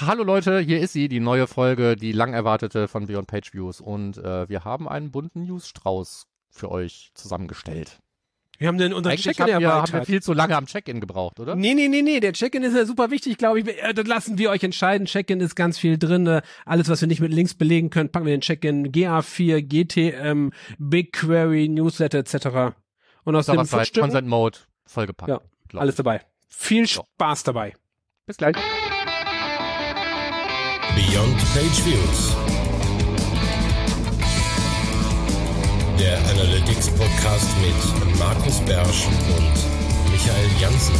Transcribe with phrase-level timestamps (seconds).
[0.00, 3.80] Hallo Leute, hier ist sie, die neue Folge, die lang erwartete von Beyond Page Views.
[3.80, 7.98] Und äh, wir haben einen bunten Newsstrauß für euch zusammengestellt.
[8.58, 10.06] Wir haben denn unseren Check-in haben, wir, haben wir erweitert.
[10.06, 11.54] viel zu lange am Check-in gebraucht, oder?
[11.54, 13.68] Nee, nee, nee, nee, der Check-in ist ja super wichtig, glaube ich.
[13.68, 15.06] Äh, Das lassen wir euch entscheiden.
[15.06, 16.26] Check-in ist ganz viel drin.
[16.26, 18.92] äh, Alles, was wir nicht mit Links belegen können, packen wir in den Check-in.
[18.92, 22.76] GA4, GTM, BigQuery, Newsletter etc.
[23.24, 25.28] Und aus dem Server-Side, Fundstücken, Consent Mode, vollgepackt.
[25.28, 25.40] Ja,
[25.78, 26.22] alles dabei.
[26.48, 26.86] Viel.
[26.86, 27.74] Spaß dabei.
[28.26, 28.56] Bis gleich.
[31.10, 32.36] Beyond Page Views.
[35.98, 40.94] Der Analytics Podcast mit Markus Bersch und Michael Janssen.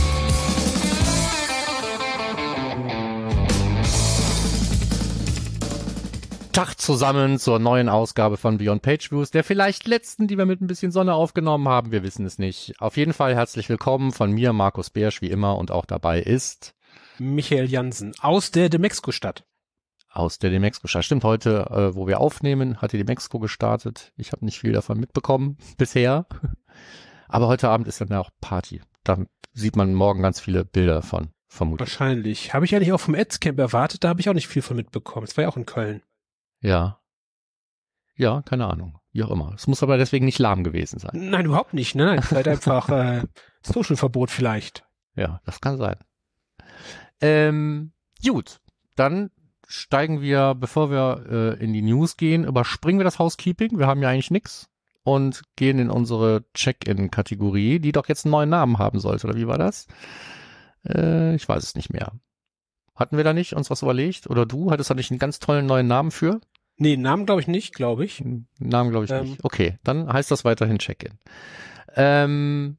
[6.52, 10.62] Tag zusammen zur neuen Ausgabe von Beyond Page Views, der vielleicht letzten, die wir mit
[10.62, 11.92] ein bisschen Sonne aufgenommen haben.
[11.92, 12.72] Wir wissen es nicht.
[12.78, 16.74] Auf jeden Fall herzlich willkommen von mir, Markus Beersch, wie immer, und auch dabei ist
[17.18, 19.44] Michael Jansen aus der Demexco-Stadt.
[20.10, 20.88] Aus der Demexco.
[20.88, 24.12] Stimmt, heute, äh, wo wir aufnehmen, hat die Demexco gestartet.
[24.16, 26.26] Ich habe nicht viel davon mitbekommen bisher.
[27.28, 28.80] Aber heute Abend ist dann ja auch Party.
[29.04, 29.18] Da
[29.52, 31.88] sieht man morgen ganz viele Bilder davon, vermutlich.
[31.88, 32.54] Wahrscheinlich.
[32.54, 35.24] Habe ich eigentlich auch vom Ads-Camp erwartet, da habe ich auch nicht viel von mitbekommen.
[35.24, 36.02] Es war ja auch in Köln.
[36.60, 37.00] Ja.
[38.16, 38.98] Ja, keine Ahnung.
[39.12, 39.52] Wie auch immer.
[39.54, 41.30] Es muss aber deswegen nicht lahm gewesen sein.
[41.30, 41.94] Nein, überhaupt nicht.
[41.94, 43.22] Nein, nein, vielleicht einfach äh,
[43.62, 44.84] Social-Verbot vielleicht.
[45.14, 45.96] Ja, das kann sein.
[47.20, 47.92] Ähm,
[48.24, 48.60] gut,
[48.96, 49.30] dann
[49.68, 53.78] steigen wir, bevor wir äh, in die News gehen, überspringen wir das Housekeeping.
[53.78, 54.68] Wir haben ja eigentlich nix
[55.04, 59.46] und gehen in unsere Check-in-Kategorie, die doch jetzt einen neuen Namen haben sollte, oder wie
[59.46, 59.86] war das?
[60.88, 62.12] Äh, ich weiß es nicht mehr.
[62.96, 64.28] Hatten wir da nicht uns was überlegt?
[64.28, 66.40] Oder du hattest da nicht einen ganz tollen neuen Namen für?
[66.78, 68.20] Nee, Namen glaube ich nicht, glaube ich.
[68.20, 69.24] Einen Namen glaube ich Ähm.
[69.30, 69.44] nicht.
[69.44, 71.18] Okay, dann heißt das weiterhin Check-in.
[71.94, 72.78] Ähm,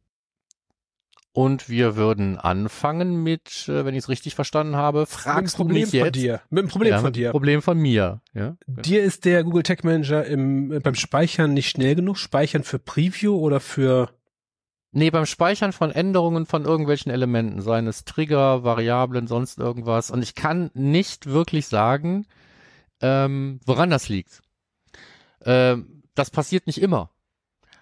[1.39, 5.67] und wir würden anfangen mit, äh, wenn ich es richtig verstanden habe, Mit fragst einem
[5.67, 6.15] Problem du mich von jetzt?
[6.17, 6.41] dir.
[6.49, 7.27] Mit einem Problem ja, von mit dir.
[7.27, 8.21] einem Problem von mir.
[8.33, 8.57] Ja?
[8.67, 12.17] Dir ist der Google Tag Manager im, beim Speichern nicht schnell genug?
[12.17, 14.09] Speichern für Preview oder für
[14.91, 20.11] Nee, beim Speichern von Änderungen von irgendwelchen Elementen, seien es Trigger, Variablen, sonst irgendwas.
[20.11, 22.25] Und ich kann nicht wirklich sagen,
[22.99, 24.41] ähm, woran das liegt.
[25.45, 27.11] Ähm, das passiert nicht immer.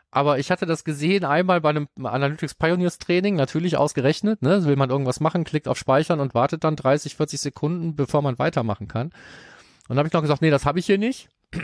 [0.10, 4.66] Aber ich hatte das gesehen einmal bei einem Analytics Pioneers Training, natürlich ausgerechnet, ne?
[4.66, 8.40] Will man irgendwas machen, klickt auf Speichern und wartet dann 30, 40 Sekunden, bevor man
[8.40, 9.08] weitermachen kann.
[9.08, 11.30] Und dann habe ich noch gesagt, nee, das habe ich hier nicht.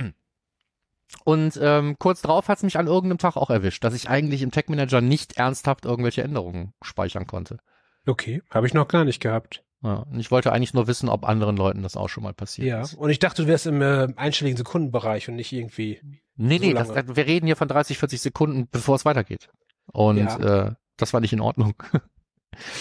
[1.26, 4.42] Und ähm, kurz drauf hat es mich an irgendeinem Tag auch erwischt, dass ich eigentlich
[4.42, 7.60] im Tech Manager nicht ernsthaft irgendwelche Änderungen speichern konnte.
[8.08, 9.64] Okay, habe ich noch gar nicht gehabt.
[9.84, 12.68] Ja, und ich wollte eigentlich nur wissen, ob anderen Leuten das auch schon mal passiert
[12.68, 12.94] Ja, ist.
[12.94, 16.00] und ich dachte, du wärst im äh, einstelligen Sekundenbereich und nicht irgendwie.
[16.36, 17.16] Nee, so nee, das, lange.
[17.16, 19.50] wir reden hier von 30, 40 Sekunden, bevor es weitergeht.
[19.92, 20.68] Und Ja.
[20.68, 21.74] äh, das war nicht in Ordnung.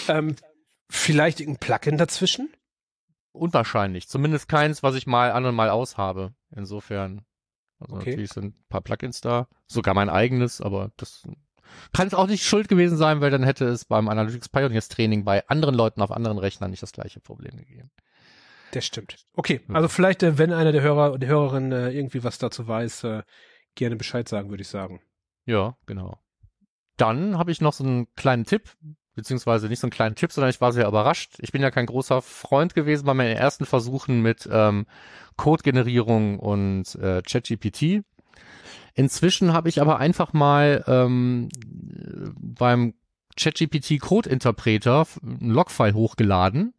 [0.07, 0.35] Ähm,
[0.87, 2.53] vielleicht irgendein Plugin dazwischen?
[3.31, 4.07] Unwahrscheinlich.
[4.07, 6.33] Zumindest keins, was ich mal an und mal aus habe.
[6.55, 7.25] Insofern.
[7.79, 8.09] Also Okay.
[8.11, 9.47] natürlich sind ein paar Plugins da.
[9.65, 11.27] Sogar mein eigenes, aber das
[11.93, 15.23] kann es auch nicht schuld gewesen sein, weil dann hätte es beim Analytics Pioneers Training
[15.23, 17.91] bei anderen Leuten auf anderen Rechnern nicht das gleiche Problem gegeben.
[18.71, 19.17] Das stimmt.
[19.35, 23.03] Okay, also vielleicht, äh, wenn einer der Hörer, der Hörerin äh, irgendwie was dazu weiß,
[23.03, 23.23] äh,
[23.75, 25.01] gerne Bescheid sagen, würde ich sagen.
[25.45, 26.17] Ja, genau.
[26.97, 28.71] Dann habe ich noch so einen kleinen Tipp,
[29.15, 31.35] beziehungsweise nicht so einen kleinen Tipp, sondern ich war sehr überrascht.
[31.39, 34.87] Ich bin ja kein großer Freund gewesen bei meinen ersten Versuchen mit ähm,
[35.37, 38.03] Codegenerierung und äh, ChatGPT.
[38.93, 42.93] Inzwischen habe ich aber einfach mal ähm, äh, beim
[43.35, 46.73] ChatGPT Code Interpreter ein Logfile hochgeladen,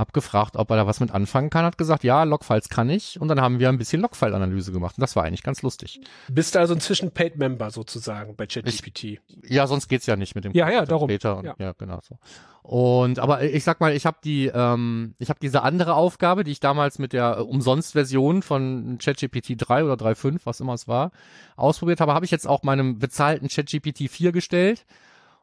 [0.00, 3.20] hab gefragt, ob er da was mit anfangen kann, hat gesagt, ja, Logfiles kann ich
[3.20, 6.00] und dann haben wir ein bisschen Logfile-Analyse gemacht und das war eigentlich ganz lustig.
[6.28, 9.20] Bist also inzwischen Paid Member sozusagen bei ChatGPT.
[9.46, 11.08] Ja, sonst geht's ja nicht mit dem Ja, ja, darum.
[11.08, 11.54] Interpreter und, Ja.
[11.58, 11.72] ja.
[11.78, 12.18] genau so.
[12.62, 16.52] Und aber ich sag mal, ich habe die, ähm, ich habe diese andere Aufgabe, die
[16.52, 21.10] ich damals mit der äh, Umsonst-Version von ChatGPT 3 oder 3.5, was immer es war,
[21.56, 24.84] ausprobiert habe, habe ich jetzt auch meinem bezahlten ChatGPT 4 gestellt.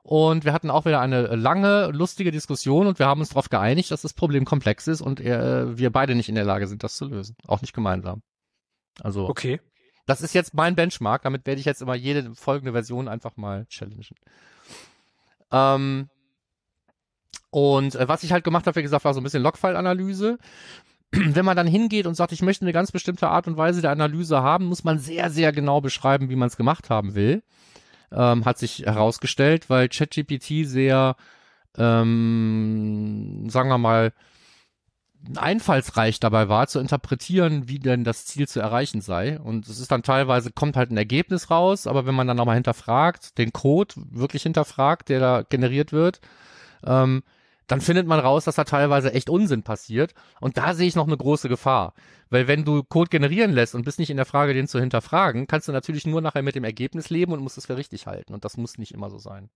[0.08, 3.92] Und wir hatten auch wieder eine lange, lustige Diskussion und wir haben uns darauf geeinigt,
[3.92, 6.96] dass das Problem komplex ist und äh, wir beide nicht in der Lage sind, das
[6.96, 7.36] zu lösen.
[7.46, 8.22] Auch nicht gemeinsam.
[9.02, 9.60] Also Okay.
[10.06, 13.66] das ist jetzt mein Benchmark, damit werde ich jetzt immer jede folgende Version einfach mal
[13.66, 14.16] challengen.
[15.52, 16.08] Ähm,
[17.50, 20.38] und äh, was ich halt gemacht habe, wie gesagt, war so ein bisschen Logfile-Analyse.
[21.12, 23.92] Wenn man dann hingeht und sagt, ich möchte eine ganz bestimmte Art und Weise der
[23.92, 27.44] Analyse haben, muss man sehr, sehr genau beschreiben, wie man es gemacht haben will.
[28.12, 31.16] Ähm, hat sich herausgestellt, weil ChatGPT sehr,
[31.78, 34.14] ähm, sagen wir mal,
[35.36, 39.40] einfallsreich dabei war, zu interpretieren, wie denn das Ziel zu erreichen sei.
[39.40, 42.56] Und es ist dann teilweise, kommt halt ein Ergebnis raus, aber wenn man dann nochmal
[42.56, 46.22] hinterfragt, den Code wirklich hinterfragt, der da generiert wird,
[46.86, 47.24] ähm,
[47.68, 50.14] dann findet man raus, dass da teilweise echt Unsinn passiert.
[50.40, 51.94] Und da sehe ich noch eine große Gefahr.
[52.30, 55.48] Weil wenn du Code generieren lässt und bist nicht in der Frage, den zu hinterfragen,
[55.48, 58.34] kannst du natürlich nur nachher mit dem Ergebnis leben und musst es für richtig halten.
[58.34, 59.50] Und das muss nicht immer so sein.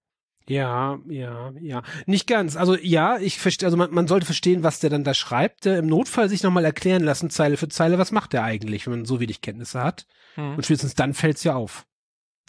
[0.47, 1.83] Ja, ja, ja.
[2.07, 2.57] Nicht ganz.
[2.57, 5.65] Also ja, ich verstehe, also man, man sollte verstehen, was der dann da schreibt.
[5.65, 8.93] Äh, Im Notfall sich nochmal erklären lassen, Zeile für Zeile, was macht der eigentlich, wenn
[8.93, 10.07] man so wenig Kenntnisse hat.
[10.35, 10.55] Hm.
[10.55, 11.85] Und spätestens dann fällt's ja auf.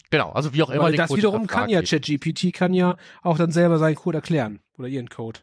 [0.09, 0.83] Genau, also wie auch immer.
[0.83, 4.59] Weil das wiederum kann ja ChatGPT kann ja auch dann selber seinen Code erklären.
[4.77, 5.39] Oder ihren Code.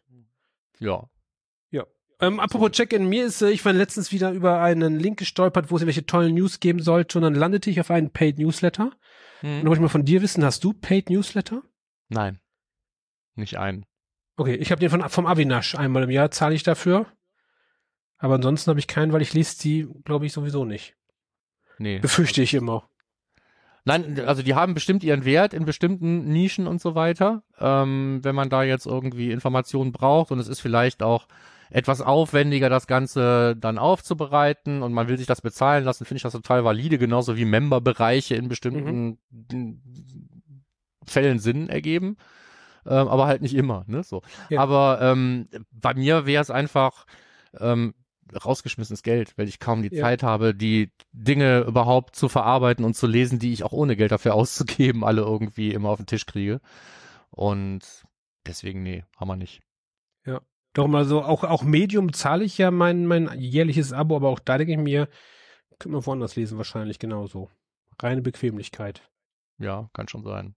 [0.80, 1.08] Wird.
[1.70, 1.84] Ja.
[2.20, 5.76] Ähm, apropos Check-in, mir ist, äh, ich war letztens wieder über einen Link gestolpert, wo
[5.76, 8.92] es irgendwelche tollen News geben sollte und dann landete ich auf einen Paid Newsletter.
[9.42, 9.60] Und Hm.
[9.62, 11.62] da wollte ich mal von dir wissen, hast du Paid Newsletter?
[12.08, 12.40] Nein.
[13.36, 13.86] Nicht ein.
[14.36, 17.06] Okay, ich habe den von, vom Avinash einmal im Jahr, zahle ich dafür.
[18.18, 20.94] Aber ansonsten habe ich keinen, weil ich lese die, glaube ich, sowieso nicht.
[21.78, 22.00] Nee.
[22.00, 22.89] Befürchte ich immer.
[23.90, 27.42] Nein, also die haben bestimmt ihren Wert in bestimmten Nischen und so weiter.
[27.58, 31.26] Ähm, wenn man da jetzt irgendwie Informationen braucht und es ist vielleicht auch
[31.70, 36.22] etwas aufwendiger, das Ganze dann aufzubereiten und man will sich das bezahlen lassen, finde ich
[36.22, 39.18] das total valide, genauso wie Member-Bereiche in bestimmten
[41.04, 42.16] Fällen Sinn ergeben.
[42.86, 44.02] Ähm, aber halt nicht immer, ne?
[44.02, 44.22] So.
[44.48, 44.60] Ja.
[44.60, 47.06] Aber ähm, bei mir wäre es einfach
[47.58, 47.94] ähm,
[48.34, 50.02] rausgeschmissenes Geld, weil ich kaum die Ja.
[50.02, 54.12] Zeit habe, die Dinge überhaupt zu verarbeiten und zu lesen, die ich auch ohne Geld
[54.12, 56.60] dafür auszugeben, alle irgendwie immer auf den Tisch kriege.
[57.30, 57.80] Und
[58.46, 59.62] deswegen, nee, haben wir nicht.
[60.72, 64.56] Darum also auch, auch Medium zahle ich ja mein, mein jährliches Abo, aber auch da
[64.56, 65.08] denke ich mir,
[65.78, 67.50] könnte man woanders lesen, wahrscheinlich genauso.
[68.00, 69.02] Reine Bequemlichkeit.
[69.58, 70.54] Ja, kann schon sein.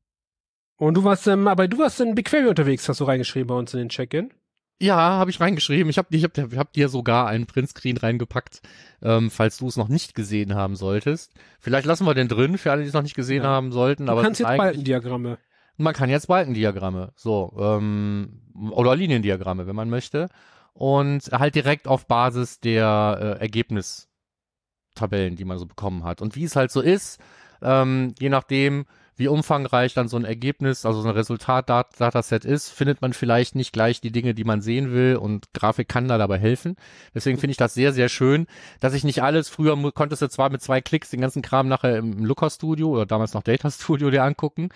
[0.78, 3.74] Und du warst, ähm, aber du warst in BigQuery unterwegs, hast du reingeschrieben bei uns
[3.74, 4.34] in den Check-in.
[4.81, 5.90] Ja, habe ich reingeschrieben.
[5.90, 8.62] Ich habe ich hab, ich hab dir sogar einen Printscreen reingepackt,
[9.02, 11.31] ähm, falls du es noch nicht gesehen haben solltest.
[11.60, 13.50] Vielleicht lassen wir den drin, für alle, die es noch nicht gesehen Ja.
[13.50, 14.08] haben sollten.
[14.08, 15.38] Du aber kannst jetzt Balkendiagramme.
[15.78, 18.42] Man kann jetzt Balkendiagramme, so, ähm,
[18.72, 20.28] oder Liniendiagramme, wenn man möchte.
[20.74, 26.22] Und halt direkt auf Basis der äh, Ergebnistabellen, die man so bekommen hat.
[26.22, 27.19] Und wie es halt so ist,
[27.62, 28.86] ähm, je nachdem,
[29.24, 33.72] wie umfangreich dann so ein Ergebnis, also so ein Resultat-Dataset ist, findet man vielleicht nicht
[33.72, 36.75] gleich die Dinge, die man sehen will und Grafik kann da dabei helfen.
[37.16, 38.48] Deswegen finde ich das sehr, sehr schön,
[38.81, 41.96] dass ich nicht alles, früher konntest du zwar mit zwei Klicks den ganzen Kram nachher
[41.98, 44.68] im Looker Studio oder damals noch Data Studio dir angucken,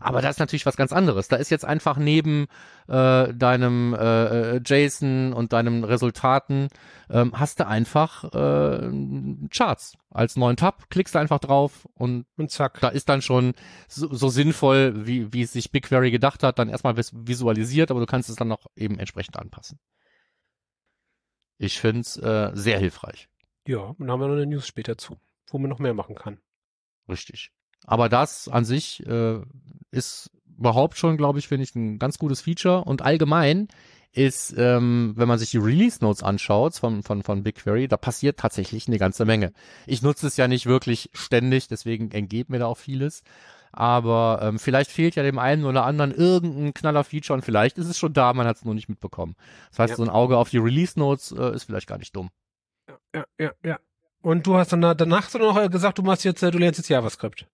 [0.00, 1.28] aber das ist natürlich was ganz anderes.
[1.28, 2.46] Da ist jetzt einfach neben
[2.88, 6.68] äh, deinem äh, äh, JSON und deinem Resultaten
[7.10, 12.50] ähm, hast du einfach äh, Charts als neuen Tab, klickst du einfach drauf und Und
[12.50, 12.80] zack.
[12.80, 13.54] da ist dann schon
[13.94, 18.00] so, so sinnvoll, wie, wie es sich BigQuery gedacht hat, dann erstmal vis- visualisiert, aber
[18.00, 19.78] du kannst es dann noch eben entsprechend anpassen.
[21.58, 23.28] Ich finde es äh, sehr hilfreich.
[23.66, 25.18] Ja, und dann haben wir noch eine News später zu,
[25.48, 26.38] wo man noch mehr machen kann.
[27.08, 27.50] Richtig.
[27.86, 29.40] Aber das an sich äh,
[29.90, 32.84] ist überhaupt schon, glaube ich, finde ich, ein ganz gutes Feature.
[32.84, 33.68] Und allgemein
[34.12, 38.38] ist, ähm, wenn man sich die Release Notes anschaut von, von, von BigQuery, da passiert
[38.38, 39.52] tatsächlich eine ganze Menge.
[39.86, 43.22] Ich nutze es ja nicht wirklich ständig, deswegen entgeht mir da auch vieles.
[43.74, 47.98] Aber ähm, vielleicht fehlt ja dem einen oder anderen irgendein Knaller-Feature und vielleicht ist es
[47.98, 49.34] schon da, man hat es nur nicht mitbekommen.
[49.70, 49.96] Das heißt, Ja.
[49.96, 52.30] so ein Auge auf die Release Notes äh, ist vielleicht gar nicht dumm.
[52.88, 53.78] Ja, ja, ja, ja.
[54.22, 56.88] Und du hast dann danach du noch gesagt, du machst jetzt, äh, du lernst jetzt
[56.88, 57.46] JavaScript.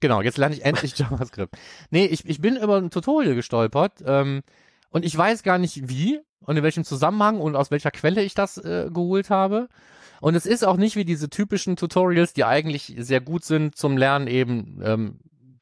[0.00, 1.56] Genau, jetzt lerne ich endlich JavaScript.
[1.90, 4.42] Nee, ich, ich bin über ein Tutorial gestolpert ähm,
[4.90, 8.34] und ich weiß gar nicht wie und in welchem Zusammenhang und aus welcher Quelle ich
[8.34, 9.68] das äh, geholt habe.
[10.20, 13.96] Und es ist auch nicht wie diese typischen Tutorials, die eigentlich sehr gut sind zum
[13.98, 14.80] Lernen eben.
[14.82, 15.18] Ähm,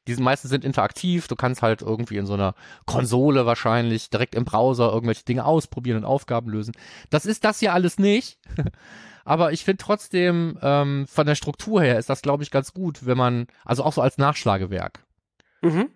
[0.07, 1.27] diese meisten sind interaktiv.
[1.27, 2.53] Du kannst halt irgendwie in so einer
[2.85, 6.73] Konsole wahrscheinlich direkt im Browser irgendwelche Dinge ausprobieren und Aufgaben lösen.
[7.09, 8.39] Das ist das hier alles nicht.
[9.25, 13.07] Aber ich finde trotzdem, ähm, von der Struktur her ist das, glaube ich, ganz gut,
[13.07, 15.03] wenn man, also auch so als Nachschlagewerk.
[15.63, 15.89] Mhm.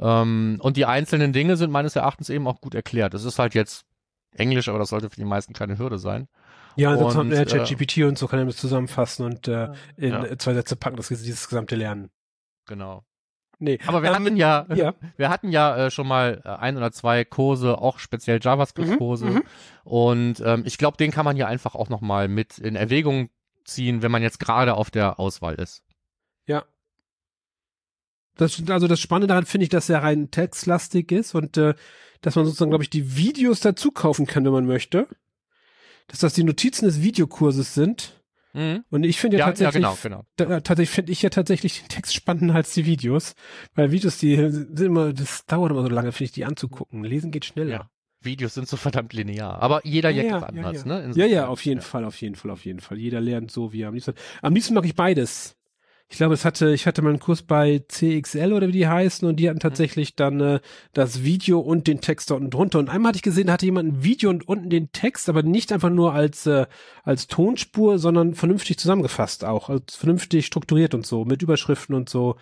[0.00, 3.12] Ähm, und die einzelnen Dinge sind meines Erachtens eben auch gut erklärt.
[3.12, 3.84] Es ist halt jetzt
[4.32, 6.28] Englisch, aber das sollte für die meisten keine Hürde sein.
[6.76, 10.12] Ja, Und, und äh, äh, ChatGPT und so kann er das zusammenfassen und äh, in
[10.12, 10.24] Ja.
[10.24, 12.10] äh, zwei Sätze packen, das dieses gesamte Lernen.
[12.66, 13.04] Genau.
[13.60, 13.78] Nee.
[13.86, 14.94] Aber wir Ähm, hatten ja, Ja.
[15.16, 19.26] wir hatten ja äh, schon mal äh, ein oder zwei Kurse, auch speziell JavaScript-Kurse.
[19.26, 19.42] Mhm, mhm.
[19.84, 23.28] Und ähm, ich glaube, den kann man hier einfach auch nochmal mit in Erwägung
[23.64, 25.82] ziehen, wenn man jetzt gerade auf der Auswahl ist.
[26.46, 26.64] Ja.
[28.36, 31.74] Das, also das Spannende daran finde ich, dass er rein textlastig ist und äh,
[32.22, 35.06] dass man sozusagen, glaube ich, die Videos dazu kaufen kann, wenn man möchte.
[36.08, 38.19] Dass das die Notizen des Videokurses sind.
[38.52, 40.24] Und ich finde ja, Ja, ja, tatsächlich, genau, genau.
[40.36, 43.34] da, tatsächlich finde ich ja tatsächlich den Text spannender als die Videos.
[43.74, 47.04] Weil Videos, die sind immer, das dauert immer so lange, finde ich, die anzugucken.
[47.04, 47.70] Lesen geht schneller.
[47.70, 47.90] Ja.
[48.22, 49.62] Videos sind so verdammt linear.
[49.62, 50.94] Aber jeder Ja, Jack ja, ist anders, ja, ne?
[50.94, 52.98] Ja, Insofern, ja, auf jeden Fall, auf jeden Fall, auf jeden Fall.
[52.98, 54.14] Jeder lernt so, wie er am liebsten.
[54.42, 55.56] Am liebsten mag ich beides.
[56.12, 59.28] Ich glaube, es hatte, ich hatte mal einen Kurs bei CXL oder wie die heißen
[59.28, 60.60] und die hatten tatsächlich dann äh,
[60.92, 62.80] das Video und den Text da unten drunter.
[62.80, 65.44] Und einmal hatte ich gesehen, da hatte jemand ein Video und unten den Text, aber
[65.44, 66.66] nicht einfach nur als, äh,
[67.04, 72.36] als Tonspur, sondern vernünftig zusammengefasst auch, also vernünftig strukturiert und so, mit Überschriften und so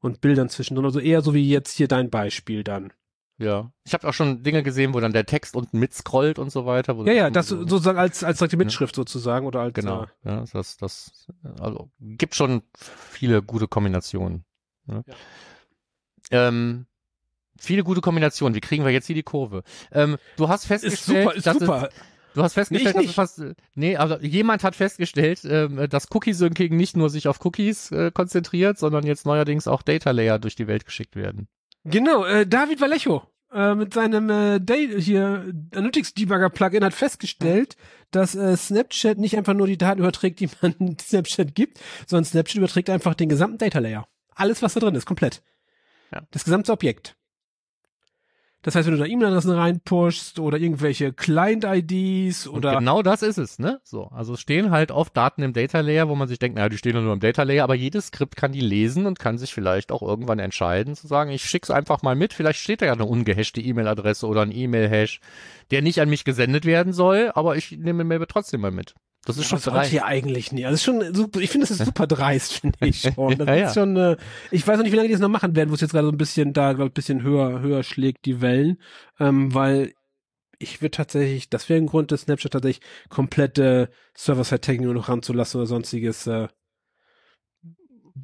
[0.00, 0.84] und Bildern zwischendrin.
[0.84, 2.92] Also eher so wie jetzt hier dein Beispiel dann.
[3.38, 3.70] Ja.
[3.84, 6.94] Ich habe auch schon Dinge gesehen, wo dann der Text unten mitscrollt und so weiter.
[7.04, 10.04] Ja, ja, das sozusagen als, als direkte Mitschrift sozusagen oder als, Genau.
[10.04, 11.26] äh, Ja, das, das,
[11.60, 14.44] also gibt schon viele gute Kombinationen.
[14.86, 15.04] Ne?
[15.06, 15.14] Ja.
[16.48, 16.86] Ähm,
[17.58, 18.54] viele gute Kombinationen.
[18.54, 19.62] Wie kriegen wir jetzt hier die Kurve?
[19.92, 21.88] Ähm, du hast ist festgestellt, super, ist dass super.
[21.88, 21.94] Es,
[22.34, 26.08] du hast festgestellt, Nee, ich dass es fast, nee, also jemand hat festgestellt, ähm, dass
[26.10, 30.56] Cookie-Syncing nicht nur sich auf Cookies äh, konzentriert, sondern jetzt neuerdings auch Data Layer durch
[30.56, 31.48] die Welt geschickt werden.
[31.88, 37.76] Genau, äh, David Vallejo äh, mit seinem äh, Day hier Analytics Debugger Plugin hat festgestellt,
[38.10, 42.56] dass äh, Snapchat nicht einfach nur die Daten überträgt, die man Snapchat gibt, sondern Snapchat
[42.56, 44.08] überträgt einfach den gesamten Data Layer.
[44.34, 45.42] Alles, was da drin ist, komplett.
[46.12, 46.22] Ja.
[46.30, 47.15] Das gesamte Objekt.
[48.66, 53.38] Das heißt, wenn du da E-Mail-Adressen reinpushst oder irgendwelche Client-IDs Und oder genau das ist
[53.38, 53.80] es, ne?
[53.84, 56.68] So, also es stehen halt oft Daten im Data Layer, wo man sich denkt, naja,
[56.68, 59.38] die stehen ja nur im Data Layer, aber jedes Skript kann die lesen und kann
[59.38, 62.86] sich vielleicht auch irgendwann entscheiden, zu sagen, ich schick's einfach mal mit, vielleicht steht da
[62.86, 65.20] ja eine ungehashte E-Mail-Adresse oder ein E-Mail-Hash,
[65.70, 68.96] der nicht an mich gesendet werden soll, aber ich nehme mir trotzdem mal mit.
[69.26, 69.92] Das ist Ja, schon das dreist.
[69.92, 70.64] ja eigentlich nie.
[70.64, 73.36] Also ist schon super, ich finde, das ist super dreist, finde ich schon.
[73.38, 74.16] Das Ja, ist schon, äh,
[74.50, 76.06] ich weiß noch nicht, wie lange die das noch machen werden, wo es jetzt gerade
[76.06, 78.80] so ein bisschen da, glaube ich, ein bisschen höher, höher schlägt, die Wellen,
[79.20, 79.92] ähm, weil
[80.58, 85.58] ich würde tatsächlich, das wäre ein Grund, das Snapchat tatsächlich komplette Server-Side-Tagging nur noch ranzulassen
[85.60, 86.48] oder sonstiges, äh,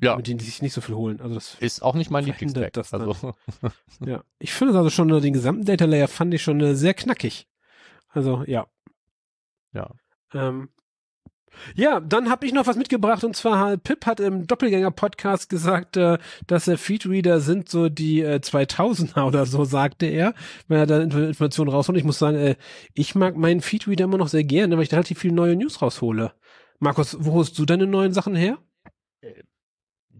[0.01, 1.21] Ja, mit denen die sich nicht so viel holen.
[1.21, 2.73] Also das, ist auch nicht mein Lieblingstag.
[2.73, 3.03] das dann.
[3.03, 3.35] Also,
[4.07, 4.23] ja.
[4.39, 7.47] Ich finde also schon, äh, den gesamten Data Layer fand ich schon äh, sehr knackig.
[8.09, 8.67] Also, ja.
[9.73, 9.91] ja.
[10.33, 10.71] Ähm,
[11.75, 16.19] ja, dann habe ich noch was mitgebracht und zwar Pip hat im Doppelgänger-Podcast gesagt, äh,
[16.47, 20.35] dass äh, Feedreader sind so die äh, 2000er oder so, sagte er,
[20.69, 21.99] wenn er da Inf Informationen rausholt.
[21.99, 22.57] Ich muss sagen, äh,
[22.95, 25.83] ich mag meinen Feedreader immer noch sehr gerne, weil ich da relativ viele neue News
[25.83, 26.33] raushole.
[26.79, 28.59] Markus, wo holst du deine neuen Sachen her?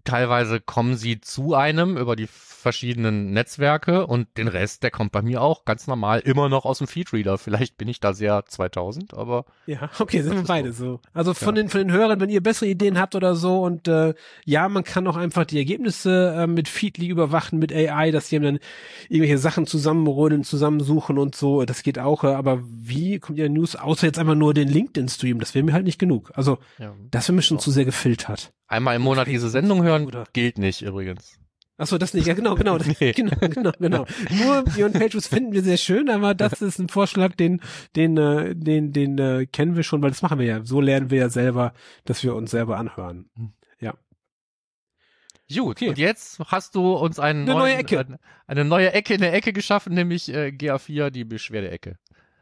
[0.05, 2.27] Teilweise kommen sie zu einem über die
[2.63, 6.79] verschiedenen Netzwerke und den Rest, der kommt bei mir auch ganz normal immer noch aus
[6.79, 7.37] dem Feedreader.
[7.37, 10.99] Vielleicht bin ich da sehr 2000, aber Ja, okay, sind wir beide so.
[11.13, 11.61] Also von Ja.
[11.61, 14.15] den von den Hörern, wenn ihr bessere Ideen habt oder so und äh,
[14.45, 18.39] ja, man kann auch einfach die Ergebnisse äh, mit Feedly überwachen mit AI, dass die
[18.39, 18.57] dann
[19.09, 21.63] irgendwelche Sachen zusammenrollen, zusammensuchen und so.
[21.65, 22.23] Das geht auch.
[22.23, 25.39] Äh, aber wie kommt ihr News außer jetzt einfach nur den LinkedIn Stream?
[25.39, 26.31] Das wäre mir halt nicht genug.
[26.33, 26.95] Also ja.
[27.11, 28.51] das wäre mir schon zu sehr gefiltert.
[28.67, 31.37] einmal im Monat diese Sendung hören gilt nicht übrigens.
[31.77, 32.27] Ach so, das nicht.
[32.27, 33.13] Ja, genau, genau, Nee.
[33.13, 34.05] genau, genau, genau.
[34.31, 37.61] Nur Beyond Pages finden wir sehr schön, aber das ist ein Vorschlag, den,
[37.95, 40.63] den, äh, den, den äh, kennen wir schon, weil das machen wir ja.
[40.63, 41.73] So lernen wir ja selber,
[42.05, 43.29] dass wir uns selber anhören.
[45.51, 45.89] Gut, Okay.
[45.89, 47.99] und jetzt hast du uns einen Eine neuen, neue Ecke.
[47.99, 51.97] Eine, eine neue Ecke in der Ecke geschaffen, nämlich äh, GA4, die Beschwerdeecke.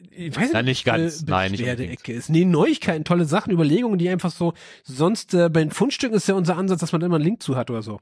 [0.10, 1.22] Ich weiß Nein, nicht ganz.
[1.22, 2.30] Äh, Nein, nicht Beschwerdeecke ist.
[2.30, 6.36] Nee, Neuigkeiten, tolle Sachen, Überlegungen, die einfach so, sonst äh, bei den Fundstücken ist ja
[6.36, 8.00] unser Ansatz, dass man immer einen Link zu hat oder so.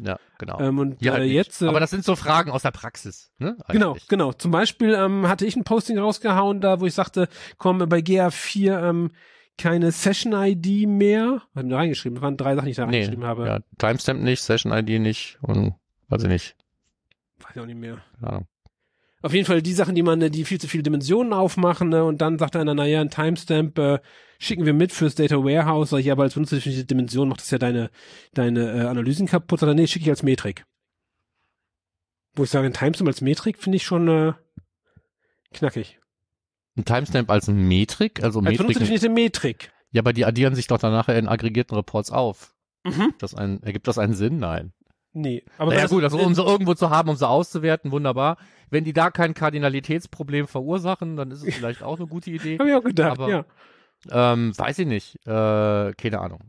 [0.00, 0.58] Ja, genau.
[0.60, 3.30] Ähm, und Hier halt äh, jetzt, äh, Aber das sind so Fragen aus der Praxis,
[3.38, 3.56] ne?
[3.68, 4.08] Genau, eigentlich.
[4.08, 4.32] genau.
[4.32, 8.88] Zum Beispiel ähm, hatte ich ein Posting rausgehauen, da wo ich sagte, komm, bei GA4
[8.88, 9.10] ähm,
[9.58, 11.42] keine Session-ID mehr.
[11.54, 12.14] Hab ich da reingeschrieben.
[12.16, 13.46] Das waren drei Sachen, die ich da Nee, reingeschrieben habe.
[13.46, 15.74] ja, Timestamp nicht, Session-ID nicht und
[16.08, 16.56] weiß ich nicht.
[17.40, 17.98] Weiß ich auch nicht mehr.
[18.18, 18.46] Keine Ahnung.
[19.22, 22.04] Auf jeden Fall die Sachen, die man, die viel zu viele Dimensionen aufmachen, ne?
[22.04, 24.00] und dann sagt einer, naja, ein Timestamp äh,
[24.38, 27.40] schicken wir mit fürs Data Warehouse, sag ich, aber als benutzt du diese Dimension, macht
[27.40, 27.90] das ja deine,
[28.34, 30.64] deine äh, Analysen kaputt, sondern nee, schicke ich als Metrik.
[32.34, 34.32] Wo ich sage, ein Timestamp als Metrik finde ich schon äh,
[35.52, 36.00] knackig.
[36.76, 38.58] Ein Timestamp als Metrik, also Als Metrik.
[38.58, 39.72] benutzerdefinierte Metrik.
[39.92, 42.54] Ja, aber die addieren sich doch dann nachher in aggregierten Reports auf.
[42.82, 43.14] Mhm.
[43.18, 44.38] Das ein, ergibt das einen Sinn?
[44.38, 44.72] Nein.
[45.14, 48.38] Nee, aber naja das- gut, also um sie irgendwo zu haben, um sie auszuwerten, wunderbar.
[48.70, 52.58] Wenn die da kein Kardinalitätsproblem verursachen, dann ist es vielleicht auch eine gute Idee.
[52.58, 53.44] Hab ich auch gedacht, Aber- ja.
[54.10, 55.14] Ähm, weiß ich nicht.
[55.26, 56.40] Äh, keine Ahnung.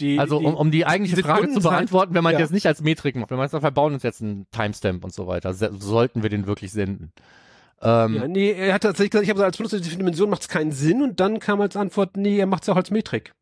[0.00, 2.38] Die, Also die, um, um die eigentliche Frage zu beantworten, wenn man ja.
[2.38, 5.12] das nicht als Metrik macht, wenn man sagt, wir bauen uns jetzt einen Timestamp und
[5.12, 7.12] so weiter, sollten wir den wirklich senden.
[7.82, 10.72] Ähm, ja, nee, er hat tatsächlich gesagt, ich habe als benutzerdefinierte Dimension macht es keinen
[10.72, 13.34] Sinn und dann kam als Antwort, nee, er macht es auch als Metrik.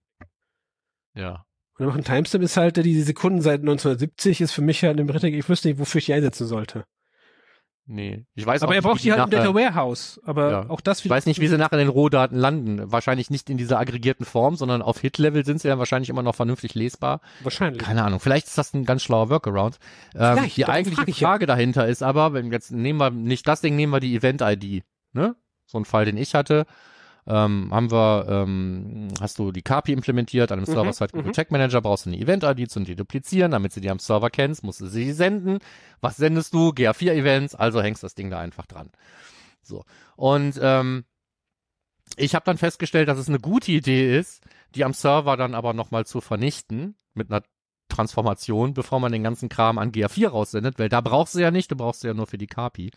[1.14, 1.44] ja.
[1.78, 5.04] Und dann machen Timestamp ist halt, die Sekunden seit 1970 ist für mich halt eine
[5.04, 6.84] Metrik, ich wüsste nicht, wofür ich die einsetzen sollte.
[7.84, 8.24] Nee.
[8.34, 10.20] Ich weiß Aber er nicht, braucht wie die halt im Data Warehouse.
[10.24, 10.70] Aber Ja.
[10.70, 12.92] auch das Ich weiß nicht, wie sie nachher in den Rohdaten landen.
[12.92, 16.36] Wahrscheinlich nicht in dieser aggregierten Form, sondern auf Hit-Level sind sie dann wahrscheinlich immer noch
[16.36, 17.20] vernünftig lesbar.
[17.42, 17.82] wahrscheinlich.
[17.82, 18.20] Keine Ahnung.
[18.20, 19.78] Vielleicht ist das ein ganz schlauer Workaround.
[20.14, 21.28] Ähm, Vielleicht, die eigentliche frag ich ja.
[21.28, 24.84] Frage dahinter ist aber, wenn jetzt nehmen wir nicht das Ding, nehmen wir die Event-ID,
[25.12, 25.34] ne?
[25.66, 26.66] So ein Fall, den ich hatte.
[27.26, 31.32] Ähm, haben wir, ähm, hast du die KPI implementiert, an einem Mhm, Server-Side Google mhm.
[31.32, 34.80] Tag Manager brauchst du eine Event-ID zum Deduplizieren, damit sie die am Server kennst, musst
[34.80, 35.58] du sie senden.
[36.00, 36.70] Was sendest du?
[36.70, 38.90] GA4-Events, also hängst das Ding da einfach dran.
[39.62, 39.84] So.
[40.16, 41.04] Und ähm,
[42.16, 44.42] ich habe dann festgestellt, dass es eine gute Idee ist,
[44.74, 47.42] die am Server dann aber nochmal zu vernichten mit einer
[47.88, 51.70] Transformation, bevor man den ganzen Kram an GA4 raussendet, weil da brauchst du ja nicht,
[51.70, 52.90] du brauchst sie ja nur für die KPI.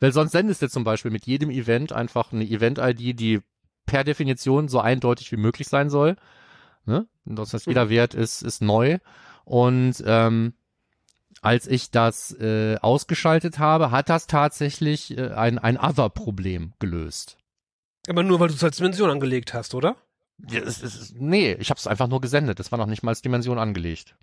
[0.00, 3.40] Weil sonst sendest du zum Beispiel mit jedem Event einfach eine Event-ID, die
[3.86, 6.16] per Definition so eindeutig wie möglich sein soll.
[6.84, 7.06] Ne?
[7.24, 8.98] Das heißt, jeder Wert ist, ist neu.
[9.44, 10.54] Und ähm,
[11.42, 17.36] als ich das äh, ausgeschaltet habe, hat das tatsächlich äh, ein, ein Other-Problem gelöst.
[18.08, 19.96] Aber nur, weil du es als Dimension angelegt hast, oder?
[20.50, 22.58] Ja, es, es, es- nee, ich habe es einfach nur gesendet.
[22.58, 24.16] Das war noch nicht mal als Dimension angelegt.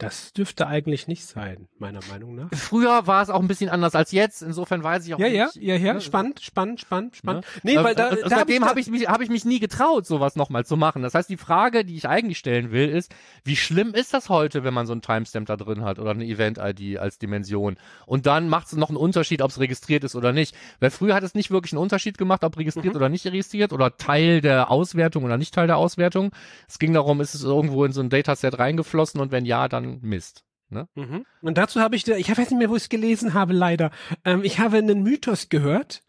[0.00, 2.50] Das dürfte eigentlich nicht sein, meiner Meinung nach.
[2.54, 4.42] Früher war es auch ein bisschen anders als jetzt.
[4.42, 5.56] Insofern weiß ich auch Ja, ja, nicht.
[5.56, 6.00] ja, ja, Ne?
[6.00, 7.44] spannend, spannend, spannend, spannend.
[7.64, 7.72] Ne?
[7.74, 9.44] Nee, weil da, und- und da hab seitdem ich, habe ich mich habe ich mich
[9.44, 11.02] nie getraut, sowas nochmal zu machen.
[11.02, 13.12] Das heißt, die Frage, die ich eigentlich stellen will, ist,
[13.42, 16.24] wie schlimm ist das heute, wenn man so ein Timestamp da drin hat oder eine
[16.26, 17.76] Event-ID als Dimension?
[18.06, 20.54] Und dann macht es noch einen Unterschied, ob es registriert ist oder nicht.
[20.78, 22.98] Weil früher hat es nicht wirklich einen Unterschied gemacht, ob registriert Mhm.
[23.00, 26.30] oder nicht registriert oder Teil der Auswertung oder nicht Teil der Auswertung.
[26.68, 29.87] Es ging darum, ist es irgendwo in so ein Dataset reingeflossen und wenn ja, dann
[30.02, 30.44] Mist.
[30.70, 31.24] Mhm.
[31.40, 33.90] Und dazu habe ich, ich weiß nicht mehr, wo ich es gelesen habe, leider.
[34.24, 36.02] Ähm, ich habe einen Mythos gehört.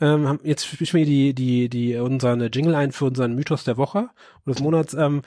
[0.00, 4.10] Ähm, jetzt spielen wir die, die, die, unseren Jingle ein für unseren Mythos der Woche
[4.44, 4.94] oder des Monats.
[4.94, 5.22] Ähm,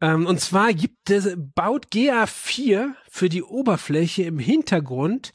[0.00, 5.32] ähm, und zwar gibt es, baut GA4 für die Oberfläche im Hintergrund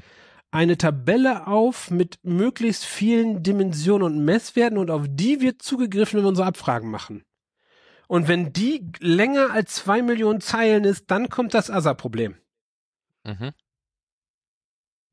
[0.52, 6.26] eine Tabelle auf mit möglichst vielen Dimensionen und Messwerten und auf die wird zugegriffen, wenn
[6.26, 7.24] wir unsere Abfragen machen.
[8.14, 12.36] Und wenn die länger als zwei Millionen Zeilen ist, dann kommt das ASA-Problem.
[13.24, 13.54] Mhm.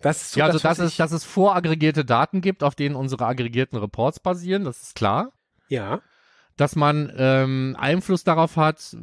[0.01, 2.97] Das ist so ja, also das, dass es, dass es voraggregierte Daten gibt, auf denen
[2.97, 5.33] unsere aggregierten Reports basieren, das ist klar.
[5.69, 6.03] Ja.
[6.59, 8.95] Dass man ähm, Einfluss darauf hat.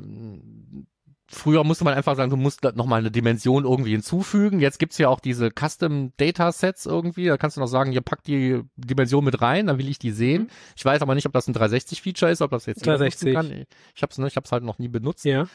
[1.30, 4.62] Früher musste man einfach sagen, du musst da nochmal eine Dimension irgendwie hinzufügen.
[4.62, 7.26] Jetzt gibt's ja auch diese Custom Data Sets irgendwie.
[7.26, 10.12] Da kannst du noch sagen, ihr packt die Dimension mit rein, dann will ich die
[10.12, 10.44] sehen.
[10.44, 10.50] Mhm.
[10.78, 13.34] Ich weiß aber nicht, ob das ein 360-Feature ist, ob das jetzt jeder 360.
[13.34, 13.66] nutzen kann.
[13.94, 15.26] Ich hab's, ne, ich hab's halt noch nie benutzt.
[15.26, 15.48] Ja.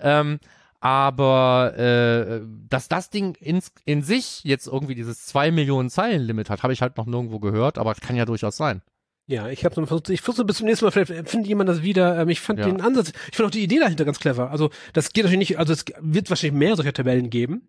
[0.00, 0.40] Ähm,
[0.80, 6.50] aber äh, dass das Ding ins, in sich jetzt irgendwie dieses 2 Millionen Zeilen Limit
[6.50, 8.82] hat, habe ich halt noch nirgendwo gehört, aber es kann ja durchaus sein.
[9.30, 12.18] Ja, ich habe versucht, ich versuche bis zum nächsten Mal, vielleicht findet jemand das wieder.
[12.18, 12.66] Ähm, ich fand Ja.
[12.66, 14.50] den Ansatz, ich fand auch die Idee dahinter ganz clever.
[14.50, 17.68] Also das geht natürlich nicht, also es wird wahrscheinlich mehr solcher Tabellen geben.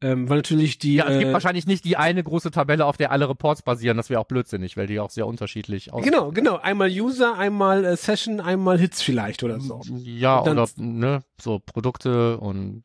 [0.00, 0.94] Ähm, weil natürlich die.
[0.94, 3.96] Ja, es gibt äh, wahrscheinlich nicht die eine große Tabelle, auf der alle Reports basieren.
[3.96, 6.12] Das wäre auch blödsinnig, weil die auch sehr unterschiedlich aussehen.
[6.12, 6.56] Genau, genau.
[6.56, 9.80] Einmal User, einmal äh, Session, einmal Hits vielleicht oder so.
[10.04, 12.84] Ja, oder ne, so Produkte und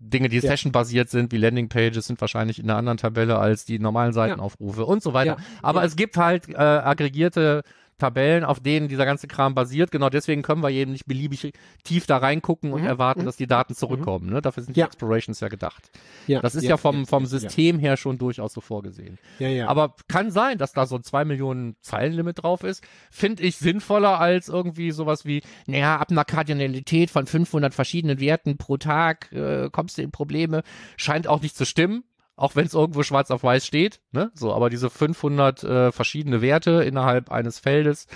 [0.00, 0.42] Dinge, die Ja.
[0.42, 5.02] Session-basiert sind, wie Landing-Pages, sind wahrscheinlich in einer anderen Tabelle als die normalen Seitenaufrufe und
[5.02, 5.36] so weiter.
[5.38, 5.44] Ja.
[5.62, 5.86] Aber Ja.
[5.86, 7.62] es gibt halt äh, aggregierte
[8.00, 9.92] Tabellen, auf denen dieser ganze Kram basiert.
[9.92, 11.52] Genau deswegen können wir eben nicht beliebig
[11.84, 13.26] tief da reingucken und Mhm, erwarten, mhm.
[13.26, 14.28] dass die Daten zurückkommen.
[14.30, 14.42] Ne?
[14.42, 14.86] Dafür sind Ja.
[14.86, 15.90] die Explorations ja gedacht.
[16.26, 19.18] Ja, Das ist ja, vom, vom ja, System her schon durchaus so vorgesehen.
[19.38, 19.68] Ja, ja.
[19.68, 22.82] Aber kann sein, dass da so ein 2 Millionen Zeilenlimit drauf ist.
[23.10, 28.56] Finde ich sinnvoller als irgendwie sowas wie, naja, ab einer Kardinalität von 500 verschiedenen Werten
[28.56, 30.62] pro Tag äh, kommst du in Probleme.
[30.96, 32.04] Scheint auch nicht zu stimmen.
[32.40, 34.30] Auch wenn es irgendwo schwarz auf weiß steht, ne?
[34.34, 38.06] So, aber diese 500 äh, verschiedene Werte innerhalb eines Feldes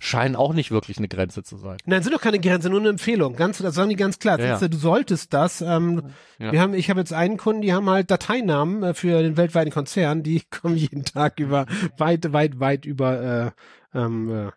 [0.00, 1.76] scheinen auch nicht wirklich eine Grenze zu sein.
[1.84, 3.36] Nein, sind doch keine Grenze, nur eine Empfehlung.
[3.36, 4.38] Ganz, das sagen die ganz klar.
[4.40, 5.60] Ja, Du solltest das.
[5.60, 6.52] Ähm, Ja.
[6.52, 9.72] Wir haben, ich habe jetzt einen Kunden, die haben halt Dateinamen äh, für den weltweiten
[9.72, 13.54] Konzern, die kommen jeden Tag über weit, weit, weit über
[13.94, 14.50] äh, ähm, äh,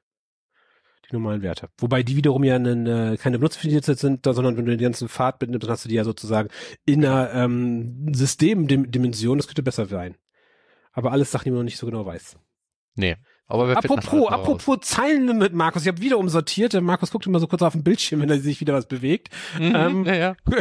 [1.14, 1.70] normalen Werte.
[1.78, 5.42] Wobei die wiederum ja einen, äh, keine benutzerdefiniert sind, sondern wenn du den ganzen Pfad
[5.42, 6.50] mitnimmst, dann hast du die ja sozusagen
[6.86, 9.38] in einer ähm, Systemdimension.
[9.38, 10.16] Das könnte besser sein.
[10.94, 12.38] Aber alles Sachen, die man noch nicht so genau weiß.
[12.96, 13.16] Nee.
[13.48, 16.74] Aber wir Apropos, noch apropos Zeilenlimit, Markus, ich habe wieder umsortiert.
[16.82, 19.30] Markus guckt immer so kurz auf den Bildschirm, wenn er sich wieder was bewegt.
[19.60, 20.36] Mhm, ähm, ja, ja.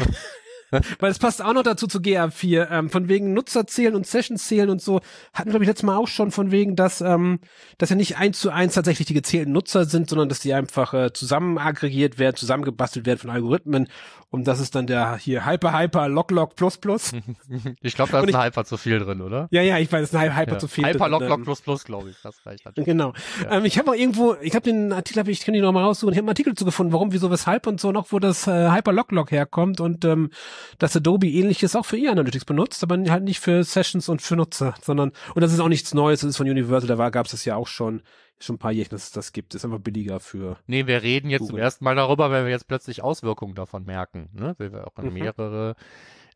[0.98, 4.46] Weil es passt auch noch dazu zu GA4, ähm, von wegen Nutzer zählen und Sessions
[4.46, 5.00] zählen und so,
[5.35, 7.40] hatten glaube ich letztes Mal auch schon von wegen, dass, ähm,
[7.78, 10.94] dass ja nicht eins zu eins tatsächlich die gezählten Nutzer sind, sondern dass die einfach
[10.94, 13.88] äh, zusammen aggregiert werden, zusammengebastelt werden von Algorithmen
[14.30, 17.12] und das ist dann der hier Hyper Hyper Lock Lock Plus Plus.
[17.83, 19.48] Ich glaube, da ist ich- ein Hyper zu viel drin, oder?
[19.50, 20.59] Ja, ja, ich weiß, es ist ein Hyper Ja.
[20.59, 20.85] zu viel.
[20.87, 22.16] Hyper drin, Lock ähm, Lock Plus Plus, glaube ich.
[22.22, 22.76] Das reicht halt.
[22.76, 23.12] Genau.
[23.44, 23.56] Ja.
[23.59, 25.83] Ähm, ich habe auch irgendwo, ich habe den Artikel, hab ich kann die noch mal
[25.83, 28.46] raussuchen, ich habe einen Artikel zu gefunden, warum, wieso, weshalb und so noch, wo das
[28.46, 30.30] äh, Hyper Lock Lock herkommt und ähm,
[30.79, 34.37] dass Adobe ähnliches auch für ihr Analytics benutzt, aber halt nicht für Sessions und für
[34.37, 37.27] Nutzer, sondern und das ist auch nichts Neues, das ist von Universal, da war gab
[37.27, 38.03] es das ja auch schon
[38.42, 40.57] schon ein paar Jährchen, dass es das gibt, ist einfach billiger für.
[40.66, 41.62] Nee, wir reden jetzt zum Google.
[41.64, 44.55] ersten Mal darüber, weil wir jetzt plötzlich Auswirkungen davon merken, ne?
[44.57, 45.12] weil wir auch Mhm.
[45.12, 45.75] mehrere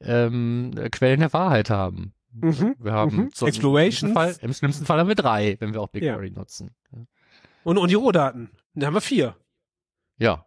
[0.00, 2.12] ähm, Quellen der Wahrheit haben.
[2.32, 2.74] Mhm.
[2.78, 3.32] Wir haben Mhm.
[3.32, 4.02] zum- Explorations.
[4.02, 6.74] Im, schlimmsten Fall, Im schlimmsten Fall haben wir drei, wenn wir auch BigQuery nutzen.
[7.62, 8.50] Und, und die Rohdaten.
[8.74, 9.36] Da haben wir vier.
[10.18, 10.44] Ja.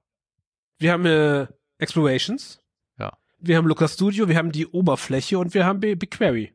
[0.77, 1.47] Wir haben äh,
[1.79, 2.61] Explorations.
[3.39, 6.53] Wir haben Looker Studio, wir haben die Oberfläche und wir haben BigQuery.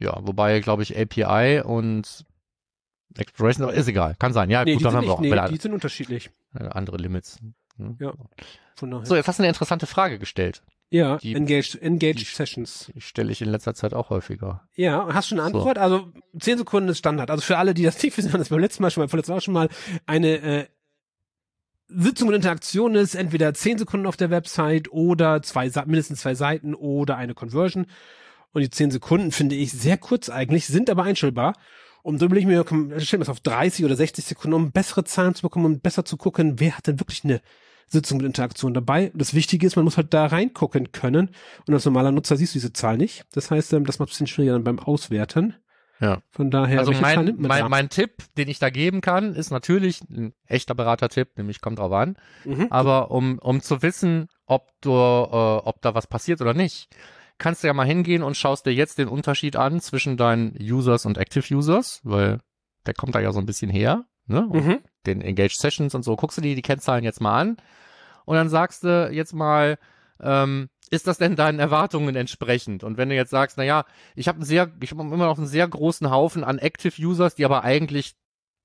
[0.00, 2.24] Ja, wobei, glaube ich, API und
[3.16, 4.16] Exploration, ist egal.
[4.18, 4.50] Kann sein.
[4.50, 6.30] Ja, Nee, gut, die dann sind, haben wir auch nee, die sind unterschiedlich.
[6.52, 7.38] andere Limits.
[7.76, 7.96] Hm.
[8.00, 8.12] Ja.
[8.74, 9.06] Von daher.
[9.06, 10.62] So, jetzt hast du eine interessante Frage gestellt.
[10.90, 12.90] ja, die- Engaged, Engaged die- Sessions.
[12.94, 14.66] Die stelle ich in letzter Zeit auch häufiger.
[14.74, 15.58] Ja, hast du eine So.
[15.58, 15.78] Antwort?
[15.78, 17.30] Also zehn Sekunden ist Standard.
[17.30, 19.32] Also für alle, die das nicht wissen, haben das beim letzten Mal schon mal, vorletzten
[19.32, 19.68] Mal schon mal
[20.06, 20.66] eine äh,
[21.88, 26.74] Sitzung und Interaktion ist entweder zehn Sekunden auf der Website oder zwei mindestens zwei Seiten
[26.74, 27.86] oder eine Conversion.
[28.52, 31.54] Und die zehn Sekunden finde ich sehr kurz eigentlich, sind aber einstellbar.
[32.02, 35.04] Und so will ich mir, stellen wir es auf 30 oder 60 Sekunden, um bessere
[35.04, 37.40] Zahlen zu bekommen und besser zu gucken, wer hat denn wirklich eine
[37.88, 39.10] Sitzung mit Interaktion dabei.
[39.14, 41.30] Das Wichtige ist, man muss halt da reingucken können.
[41.66, 43.24] Und als normaler Nutzer siehst du diese Zahl nicht.
[43.32, 45.54] Das heißt, ähm, das macht es ein bisschen schwieriger dann beim Auswerten.
[46.00, 46.18] Ja.
[46.30, 47.68] Von daher, also mein, nimmt man mein, da?
[47.68, 51.92] mein Tipp, den ich da geben kann, ist natürlich ein echter Beratertipp, nämlich kommt drauf
[51.92, 52.16] an.
[52.44, 52.66] Mhm.
[52.70, 56.88] Aber um, um zu wissen, ob du, äh, ob da was passiert oder nicht,
[57.38, 61.06] kannst du ja mal hingehen und schaust dir jetzt den Unterschied an zwischen deinen Users
[61.06, 62.40] und Active Users, weil
[62.86, 64.48] der kommt da ja so ein bisschen her, ne?
[64.52, 64.78] Mhm.
[65.06, 67.56] den Engaged Sessions und so, guckst du dir die Kennzahlen jetzt mal an
[68.24, 69.78] und dann sagst du jetzt mal,
[70.20, 72.84] ähm, ist das denn deinen Erwartungen entsprechend?
[72.84, 75.46] Und wenn du jetzt sagst, na ja, ich habe sehr, ich habe immer noch einen
[75.46, 78.16] sehr großen Haufen an Active Users, die aber eigentlich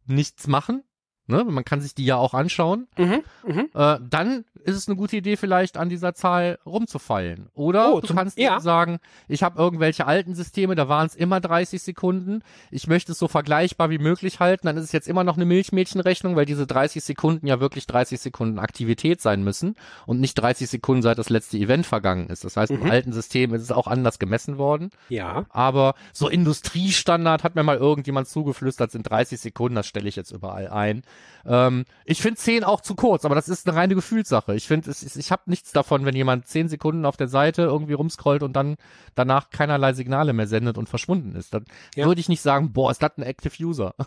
[0.05, 0.84] nichts machen,
[1.30, 1.44] ne?
[1.46, 3.22] Man kann sich die ja auch anschauen Mhm.
[3.48, 3.70] Mhm.
[3.74, 7.48] äh, dann ist es eine gute Idee, vielleicht an dieser Zahl rumzufeilen.
[7.54, 8.60] Oder Oh, du zum- kannst ja.
[8.60, 12.44] sagen, ich habe irgendwelche alten Systeme, da waren es immer 30 Sekunden.
[12.70, 14.68] Ich möchte es so vergleichbar wie möglich halten.
[14.68, 18.20] Dann ist es jetzt immer noch eine Milchmädchenrechnung, weil diese 30 Sekunden ja wirklich 30
[18.20, 22.44] Sekunden Aktivität sein müssen und nicht 30 Sekunden seit das letzte Event vergangen ist.
[22.44, 22.82] Das heißt, Mhm.
[22.82, 24.89] im alten System ist es auch anders gemessen worden.
[25.08, 25.46] Ja.
[25.50, 30.32] Aber so Industriestandard hat mir mal irgendjemand zugeflüstert, sind 30 Sekunden, das stelle ich jetzt
[30.32, 31.02] überall ein.
[31.45, 34.55] Ähm, ich finde 10 auch zu kurz, aber das ist eine reine Gefühlssache.
[34.55, 38.43] Ich finde, ich habe nichts davon, wenn jemand 10 Sekunden auf der Seite irgendwie rumscrollt
[38.43, 38.75] und dann
[39.15, 41.53] danach keinerlei Signale mehr sendet und verschwunden ist.
[41.53, 42.05] Dann Ja.
[42.05, 43.95] würde ich nicht sagen, boah, ist das ein Active User.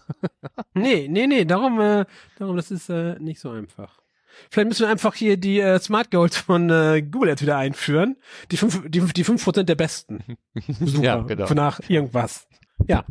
[0.75, 2.05] Nee, nee, nee, darum, äh,
[2.39, 4.01] darum, das ist äh, nicht so einfach.
[4.51, 8.17] Vielleicht müssen wir einfach hier die äh, Smart Goals von äh, Google jetzt wieder einführen.
[8.51, 10.25] Die fünf, die, die fünf Prozent der Besten.
[10.81, 11.03] Super.
[11.05, 11.53] Ja, genau.
[11.55, 12.47] Nach irgendwas.
[12.87, 13.05] Ja.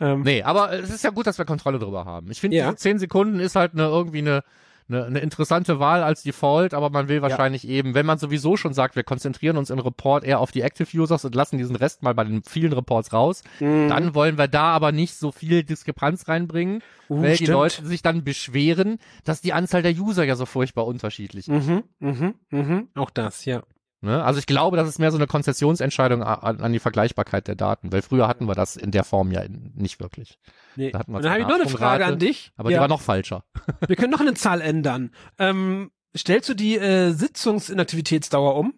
[0.00, 2.30] Ähm, Nee, aber es ist ja gut, dass wir Kontrolle drüber haben.
[2.30, 2.64] Ich finde, Ja.
[2.66, 4.42] diese 10 Sekunden ist halt eine, irgendwie eine,
[4.88, 8.74] eine, eine interessante Wahl als Default, aber man will wahrscheinlich eben, wenn man sowieso schon
[8.74, 12.02] sagt, wir konzentrieren uns im Report eher auf die Active Users und lassen diesen Rest
[12.02, 13.88] mal bei den vielen Reports raus, Mhm.
[13.88, 17.50] dann wollen wir da aber nicht so viel Diskrepanz reinbringen, Uh, weil die stimmt.
[17.50, 21.68] Leute sich dann beschweren, dass die Anzahl der User ja so furchtbar unterschiedlich ist.
[21.68, 22.88] Mhm, mhm, mhm.
[22.94, 23.62] Auch das, ja.
[24.02, 24.24] Ne?
[24.24, 27.92] Also ich glaube, das ist mehr so eine Konzessionsentscheidung an, an die Vergleichbarkeit der Daten,
[27.92, 30.38] weil früher hatten wir das in der Form ja nicht wirklich.
[30.76, 30.90] Nee.
[30.90, 32.52] Da hatten wir Und dann habe ich noch eine Frage an dich.
[32.56, 32.78] Aber ja.
[32.78, 33.44] die war noch falscher.
[33.86, 35.10] Wir können noch eine Zahl ändern.
[35.38, 38.74] Ähm, stellst du die äh, Sitzungsinaktivitätsdauer um?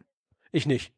[0.51, 0.93] Ich nicht.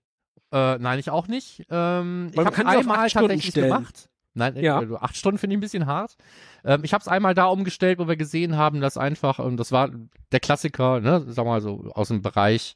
[0.52, 1.66] Äh, nein, ich auch nicht.
[1.68, 3.68] Ähm, ich habe einmal acht Stunden tatsächlich stellen.
[3.68, 4.08] gemacht.
[4.34, 4.82] Nein, Ja.
[4.82, 6.16] äh, acht Stunden finde ich ein bisschen hart.
[6.64, 9.70] Ähm, ich habe es einmal da umgestellt, wo wir gesehen haben, dass einfach, und das
[9.70, 9.90] war
[10.32, 12.74] der Klassiker, ne, sag mal so aus dem Bereich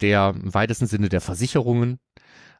[0.00, 1.98] der im weitesten Sinne der Versicherungen.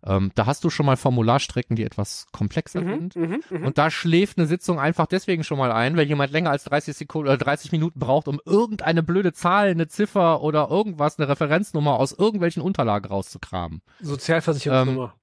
[0.04, 3.16] Ähm, da hast du schon mal Formularstrecken, die etwas komplexer sind.
[3.16, 3.66] mhm, mhm.
[3.66, 6.96] Und da schläft eine Sitzung einfach deswegen schon mal ein, weil jemand länger als 30
[6.96, 11.98] Sekunden oder 30 Minuten braucht, um irgendeine blöde Zahl, eine Ziffer oder irgendwas, eine Referenznummer
[11.98, 13.82] aus irgendwelchen Unterlagen rauszukramen.
[14.00, 15.14] Sozialversicherungsnummer.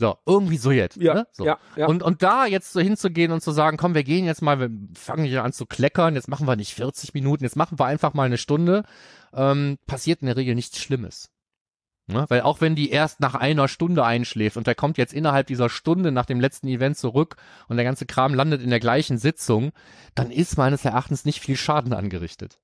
[0.00, 0.96] So, irgendwie so jetzt.
[0.98, 1.26] ja, ne?
[1.32, 1.44] so.
[1.44, 1.88] ja, ja.
[1.88, 4.70] Und, und da jetzt so hinzugehen und zu sagen, komm, wir gehen jetzt mal, wir
[4.94, 8.14] fangen hier an zu kleckern, jetzt machen wir nicht 40 Minuten, jetzt machen wir einfach
[8.14, 8.84] mal eine Stunde,
[9.34, 11.32] ähm, passiert in der Regel nichts Schlimmes.
[12.08, 12.24] Ne?
[12.28, 15.68] Weil auch wenn die erst nach einer Stunde einschläft und der kommt jetzt innerhalb dieser
[15.68, 17.36] Stunde nach dem letzten Event zurück
[17.68, 19.72] und der ganze Kram landet in der gleichen Sitzung,
[20.14, 22.60] dann ist meines Erachtens nicht viel Schaden angerichtet.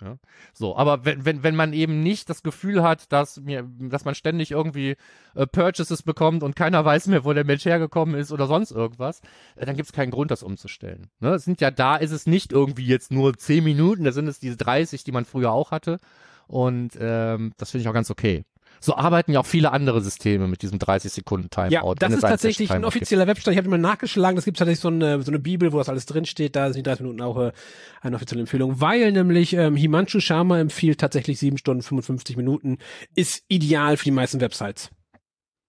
[0.00, 0.18] mhm.
[0.54, 4.14] So, aber wenn, wenn, wenn man eben nicht das Gefühl hat, dass mir, dass man
[4.14, 4.96] ständig irgendwie
[5.34, 9.20] äh, Purchases bekommt und keiner weiß mehr, wo der Mensch hergekommen ist oder sonst irgendwas,
[9.56, 11.10] äh, dann gibt es keinen Grund, das umzustellen.
[11.20, 11.34] Ne?
[11.34, 14.38] Es sind ja da, ist es nicht irgendwie jetzt nur 10 Minuten, da sind es
[14.38, 15.98] diese 30, die man früher auch hatte.
[16.46, 18.44] Und ähm, das finde ich auch ganz okay.
[18.80, 21.70] So arbeiten ja auch viele andere Systeme mit diesem 30 Sekunden Timeout.
[21.70, 23.54] Ja, wenn das ist tatsächlich ein offizieller Webstand.
[23.54, 26.04] Ich habe mal nachgeschlagen, das gibt tatsächlich so eine, so eine Bibel, wo das alles
[26.06, 26.56] drinsteht.
[26.56, 27.52] Da sind die 30 Minuten auch äh,
[28.00, 32.78] eine offizielle Empfehlung, weil nämlich ähm, Himanshu Sharma empfiehlt tatsächlich 7 Stunden 55 Minuten.
[33.14, 34.90] Ist ideal für die meisten Websites.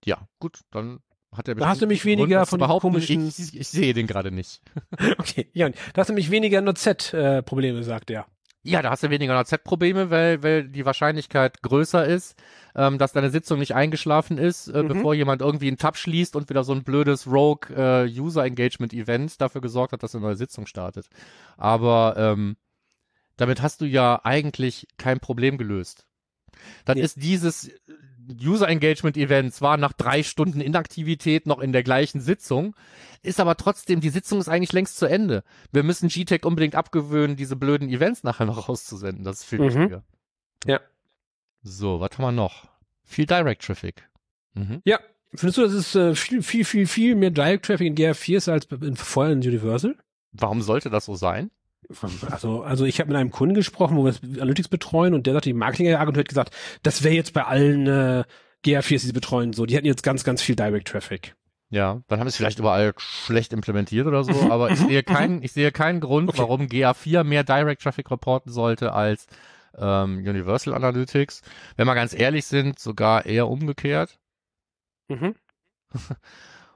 [0.06, 1.00] Ja, gut, dann
[1.32, 3.94] hat er Da hast du Grund, weniger zu von den komischen- Ich, ich, ich sehe
[3.94, 4.60] den gerade nicht.
[5.20, 8.26] Okay, ja, da hast du nämlich weniger NoZ-Probleme, sagt er.
[8.66, 12.36] Ja, da hast du weniger NZ-Probleme, weil, weil die Wahrscheinlichkeit größer ist,
[12.76, 14.88] ähm, dass deine Sitzung nicht eingeschlafen ist, äh, Mhm.
[14.88, 18.94] bevor jemand irgendwie einen Tab schließt und wieder so ein blödes Rogue äh, User Engagement
[18.94, 21.08] Event dafür gesorgt hat, dass eine neue Sitzung startet.
[21.58, 22.56] Aber ähm,
[23.36, 26.06] damit hast du ja eigentlich kein Problem gelöst.
[26.86, 27.04] Dann Nee.
[27.04, 27.70] ist dieses
[28.42, 32.76] User Engagement Event zwar nach drei Stunden Inaktivität noch in der gleichen Sitzung,
[33.22, 35.44] ist aber trotzdem, die Sitzung ist eigentlich längst zu Ende.
[35.72, 39.24] Wir müssen GTEC unbedingt abgewöhnen, diese blöden Events nachher noch rauszusenden.
[39.24, 39.66] Das ist viel Mhm.
[39.66, 40.04] wichtiger.
[40.66, 40.80] Ja.
[41.62, 42.68] So, was haben wir noch?
[43.06, 44.08] Viel Direct Traffic.
[44.54, 44.82] Mhm.
[44.86, 45.00] Ja.
[45.36, 48.50] Findest du, dass es äh, viel, viel, viel, viel mehr Direct Traffic in GR4 ist
[48.50, 49.96] als in, vorher in Universal?
[50.32, 51.50] Warum sollte das so sein?
[52.30, 55.50] Also, also ich habe mit einem Kunden gesprochen, wo wir Analytics betreuen und der sagte,
[55.50, 58.24] die Marketingagentur hat gesagt, das wäre jetzt bei allen äh,
[58.66, 59.66] GR4s, die sie betreuen, so.
[59.66, 61.36] Die hätten jetzt ganz, ganz viel Direct Traffic.
[61.70, 65.42] Ja, dann haben wir es vielleicht überall schlecht implementiert oder so, aber ich sehe keinen,
[65.42, 66.38] ich sehe keinen Grund, Okay.
[66.40, 69.26] warum GA4 mehr Direct Traffic reporten sollte als
[69.78, 71.42] ähm, Universal Analytics.
[71.76, 74.20] Wenn wir ganz ehrlich sind, sogar eher umgekehrt.
[75.10, 75.36] Mhm.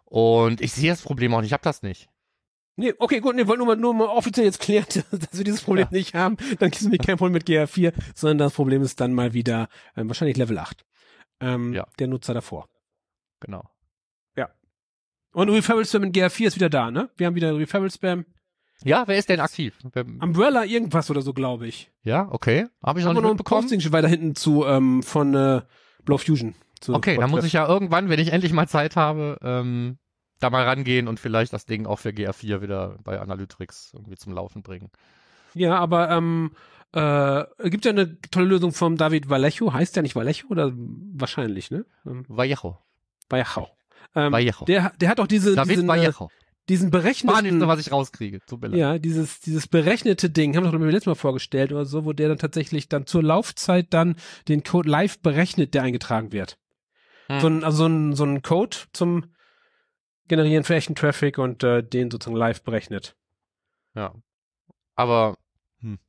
[0.05, 2.09] Und ich sehe das Problem auch nicht, ich habe das nicht.
[2.79, 5.61] Nee, okay, gut, nee, wollte nur mal, nur mal offiziell jetzt klären, dass wir dieses
[5.61, 6.37] Problem nicht haben.
[6.59, 10.07] Dann es nämlich kein Problem mit GR4, sondern das Problem ist dann mal wieder ähm,
[10.07, 10.85] wahrscheinlich Level 8.
[11.39, 11.87] Ähm, Ja.
[11.99, 12.69] Der Nutzer davor.
[13.39, 13.63] Genau.
[15.33, 17.11] Und Referral Spam in GR4 ist wieder da, ne?
[17.15, 18.25] Wir haben wieder Referral Spam.
[18.83, 19.77] Ja, wer ist denn aktiv?
[19.93, 21.91] Umbrella irgendwas oder so, glaube ich.
[22.01, 22.65] ja, okay.
[22.83, 23.61] Habe ich noch wir nicht noch ein mitbekommen.
[23.61, 25.61] Posting schon weiter hinten zu ähm, von äh,
[26.05, 26.55] Blow Fusion.
[26.87, 29.99] Okay, dann muss ich ja irgendwann, wenn ich endlich mal Zeit habe, ähm,
[30.39, 34.33] da mal rangehen und vielleicht das Ding auch für GA4 wieder bei Analytics irgendwie zum
[34.33, 34.91] Laufen bringen.
[35.53, 36.51] Ja, aber ähm,
[36.93, 39.73] äh, gibt ja eine tolle Lösung vom David Vallejo.
[39.73, 41.85] Heißt der nicht Vallejo oder wahrscheinlich, ne?
[42.05, 42.77] Ähm, Vallejo.
[43.29, 43.67] Vallejo.
[44.15, 44.65] Ähm, Vallejo.
[44.65, 46.29] der, der hat auch diese, David diesen, äh, Vallejo.
[46.69, 48.39] diesen berechneten, nur, was ich rauskriege.
[48.45, 48.79] Tut mir leid.
[48.79, 52.13] ja, dieses, dieses berechnete Ding, haben wir doch beim letzten Mal vorgestellt oder so, wo
[52.13, 54.15] der dann tatsächlich dann zur Laufzeit dann
[54.47, 56.57] den Code live berechnet, der eingetragen wird.
[57.27, 57.39] Hm.
[57.41, 59.25] So ein, also so ein, so ein Code zum
[60.27, 63.15] Generieren für echten Traffic und äh, den sozusagen live berechnet.
[63.95, 64.13] Ja.
[64.95, 65.37] Aber,
[65.79, 65.99] hm.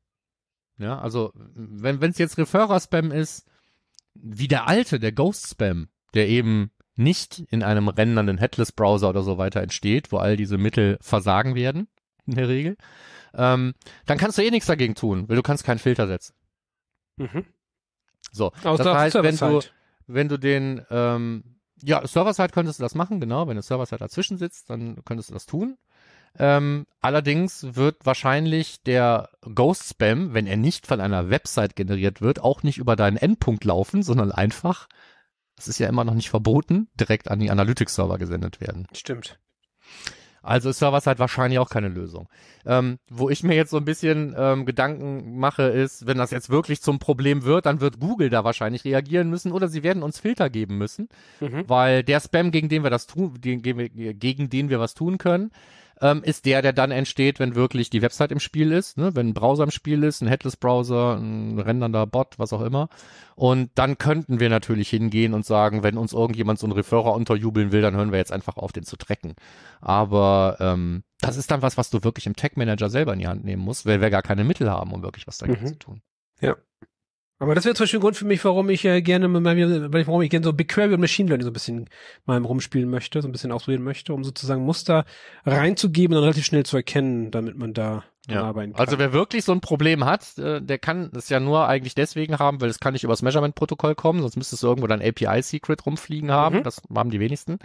[0.79, 3.47] ja, also, wenn es jetzt Referrer-Spam ist,
[4.15, 9.63] wie der alte, der Ghost-Spam, der eben nicht in einem rendernden Headless-Browser oder so weiter
[9.63, 11.89] entsteht, wo all diese Mittel versagen werden,
[12.27, 12.77] in der Regel,
[13.35, 13.75] ähm,
[14.07, 16.35] dann kannst du eh nichts dagegen tun, weil du kannst keinen Filter setzen.
[17.17, 17.45] Mhm.
[18.33, 19.61] So, Aus das der heißt, wenn du,
[20.07, 23.47] wenn du den, ähm, ja, Server-Side könntest du das machen, genau.
[23.47, 25.77] Wenn du Server-Side dazwischen sitzt, dann könntest du das tun.
[26.39, 32.63] Ähm, allerdings wird wahrscheinlich der Ghost-Spam, wenn er nicht von einer Website generiert wird, auch
[32.63, 34.89] nicht über deinen Endpunkt laufen, sondern einfach,
[35.57, 38.87] das ist ja immer noch nicht verboten, direkt an die Analytics-Server gesendet werden.
[38.93, 39.39] Stimmt.
[40.43, 42.29] Also ist Server-Side wahrscheinlich auch keine Lösung.
[42.65, 46.51] Ähm, wo ich mir jetzt so ein bisschen ähm, Gedanken mache, ist, wenn das jetzt
[46.51, 50.19] wirklich zum Problem wird, dann wird Google da wahrscheinlich reagieren müssen oder sie werden uns
[50.19, 51.09] Filter geben müssen,
[51.41, 51.65] Mhm.
[51.67, 53.63] weil der Spam, gegen den wir das tun, gegen
[54.51, 55.51] den wir was tun können,
[56.01, 59.15] ähm, ist der, der dann entsteht, wenn wirklich die Website im Spiel ist, ne?
[59.15, 62.89] wenn ein Browser im Spiel ist, ein Headless-Browser, ein rendernder Bot, was auch immer.
[63.35, 67.73] Und dann könnten wir natürlich hingehen und sagen, wenn uns irgendjemand so einen Referrer unterjubeln
[67.73, 69.35] will, dann hören wir jetzt einfach auf, den zu tracken.
[69.81, 73.45] Aber ähm, das ist dann was, was du wirklich im Tech-Manager selber in die Hand
[73.45, 75.69] nehmen musst, weil wir gar keine Mittel haben, um wirklich was dagegen Mhm.
[75.69, 76.03] zu tun.
[77.41, 79.93] Aber das wäre zum Beispiel ein Grund für mich, warum ich äh, gerne mit meinem,
[79.93, 81.89] warum ich gerne so BigQuery und Machine Learning so ein bisschen
[82.27, 85.05] mal rumspielen möchte, so ein bisschen ausprobieren möchte, um sozusagen Muster
[85.47, 88.43] reinzugeben und dann relativ schnell zu erkennen, damit man da Ja.
[88.43, 88.81] arbeiten kann.
[88.81, 92.39] Also wer wirklich so ein Problem hat, äh, der kann es ja nur eigentlich deswegen
[92.39, 96.31] haben, weil es kann nicht übers Measurement-Protokoll kommen, sonst müsstest du irgendwo dein API-Secret rumfliegen
[96.33, 96.57] haben.
[96.59, 96.63] Mhm.
[96.65, 97.59] Das haben die wenigsten.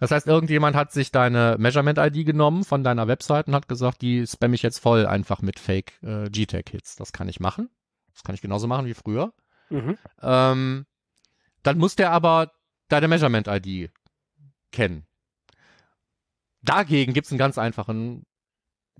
[0.00, 4.26] Das heißt, irgendjemand hat sich deine Measurement-ID genommen von deiner Website und hat gesagt, die
[4.26, 6.96] spamme ich jetzt voll einfach mit Fake äh, GTAG-Hits.
[6.96, 7.68] Das kann ich machen.
[8.14, 9.32] Das kann ich genauso machen wie früher.
[9.70, 9.98] mhm.
[10.22, 10.86] Ähm,
[11.62, 12.52] dann muss der aber
[12.88, 13.90] deine Measurement-ID
[14.70, 15.06] kennen.
[16.62, 18.24] Dagegen gibt's einen ganz einfachen,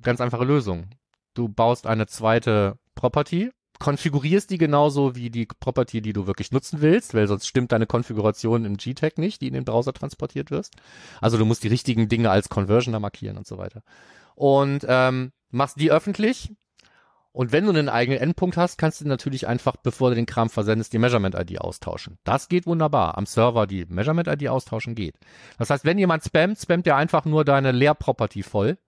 [0.02, 0.90] ganz einfache Lösung.
[1.34, 6.80] Du baust eine zweite Property, konfigurierst die genauso wie die Property, die du wirklich nutzen
[6.80, 10.74] willst, weil sonst stimmt deine Konfiguration im GTAG nicht, die in den Browser transportiert wirst.
[11.20, 13.82] Also du musst die richtigen Dinge als Conversioner markieren und so weiter.
[14.34, 16.52] Und ähm, machst die öffentlich,
[17.34, 20.48] und wenn du einen eigenen Endpunkt hast, kannst du natürlich einfach, bevor du den Kram
[20.48, 22.16] versendest, die Measurement-ID austauschen.
[22.22, 23.18] Das geht wunderbar.
[23.18, 25.16] Am Server die Measurement-ID austauschen geht.
[25.58, 28.78] Das heißt, wenn jemand spammt, spammt er einfach nur deine Leer-Property voll,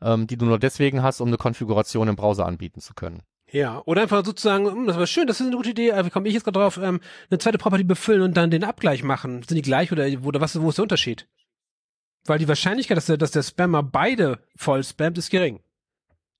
[0.00, 3.22] ähm, die du nur deswegen hast, um eine Konfiguration im Browser anbieten zu können.
[3.52, 6.10] Ja, oder einfach sozusagen, hm, das war schön, das ist eine gute Idee, äh, wie
[6.10, 9.42] komme ich jetzt gerade drauf, ähm, eine zweite Property befüllen und dann den Abgleich machen.
[9.42, 11.28] Sind die gleich oder, oder was, wo ist der Unterschied?
[12.24, 15.60] Weil die Wahrscheinlichkeit, dass der, dass der Spammer beide voll spammt, ist gering.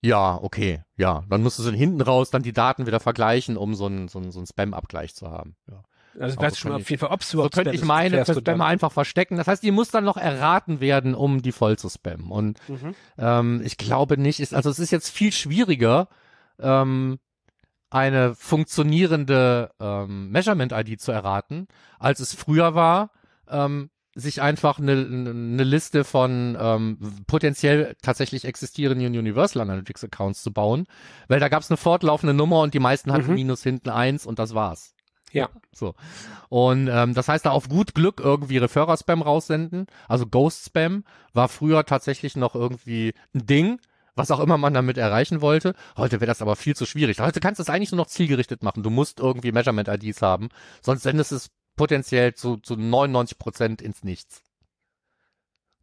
[0.05, 1.25] Ja, okay, ja.
[1.31, 4.19] Dann musst du so hinten raus dann die Daten wieder vergleichen, um so einen so
[4.19, 5.57] einen, so einen Spam-Abgleich zu haben.
[5.71, 5.83] Ja.
[6.21, 7.85] Also weißt so schon mal auf jeden Fall, ob es So überhaupt könnte Spam ich
[7.85, 8.67] meine klärst für du Spam dann.
[8.69, 9.37] einfach verstecken.
[9.38, 12.31] Das heißt, die muss dann noch erraten werden, um die voll zu spammen.
[12.31, 12.95] Und Mhm.
[13.19, 16.09] ähm, ich glaube nicht, ist, also es ist jetzt viel schwieriger,
[16.61, 17.19] ähm,
[17.90, 21.67] eine funktionierende ähm, Measurement-ID zu erraten,
[21.99, 23.11] als es früher war,
[23.49, 30.53] ähm, sich einfach eine, eine Liste von ähm, potenziell tatsächlich existierenden Universal Analytics Accounts zu
[30.53, 30.87] bauen,
[31.29, 33.35] weil da gab es eine fortlaufende Nummer und die meisten hatten Mhm.
[33.35, 34.94] minus hinten eins und das war's.
[35.33, 35.48] Ja.
[35.72, 35.94] So.
[36.48, 41.85] Und ähm, das heißt, da auf gut Glück irgendwie Referrer-Spam raussenden, also Ghost-Spam, war früher
[41.85, 43.81] tatsächlich noch irgendwie ein Ding,
[44.14, 45.74] was auch immer man damit erreichen wollte.
[45.96, 47.18] Heute wäre das aber viel zu schwierig.
[47.18, 48.85] Heute kannst du es eigentlich nur noch zielgerichtet machen.
[48.85, 50.50] Du musst irgendwie Measurement-IDs haben,
[50.83, 54.43] sonst sendest es potenziell zu, zu 99 Prozent ins Nichts.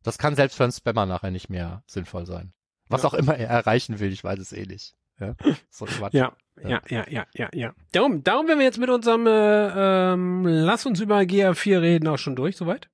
[0.03, 2.53] Das kann selbst für einen Spammer nachher nicht mehr sinnvoll sein.
[2.89, 3.09] Was Ja.
[3.09, 4.95] auch immer er erreichen will, ich weiß es eh nicht.
[5.19, 5.35] Ja,
[5.69, 6.13] so Quatsch.
[6.13, 7.73] Ja, ja, ja, ja, ja, ja.
[7.91, 12.17] Darum, darum werden wir jetzt mit unserem äh, ähm, Lass uns über GA4 reden auch
[12.17, 12.89] schon durch, soweit.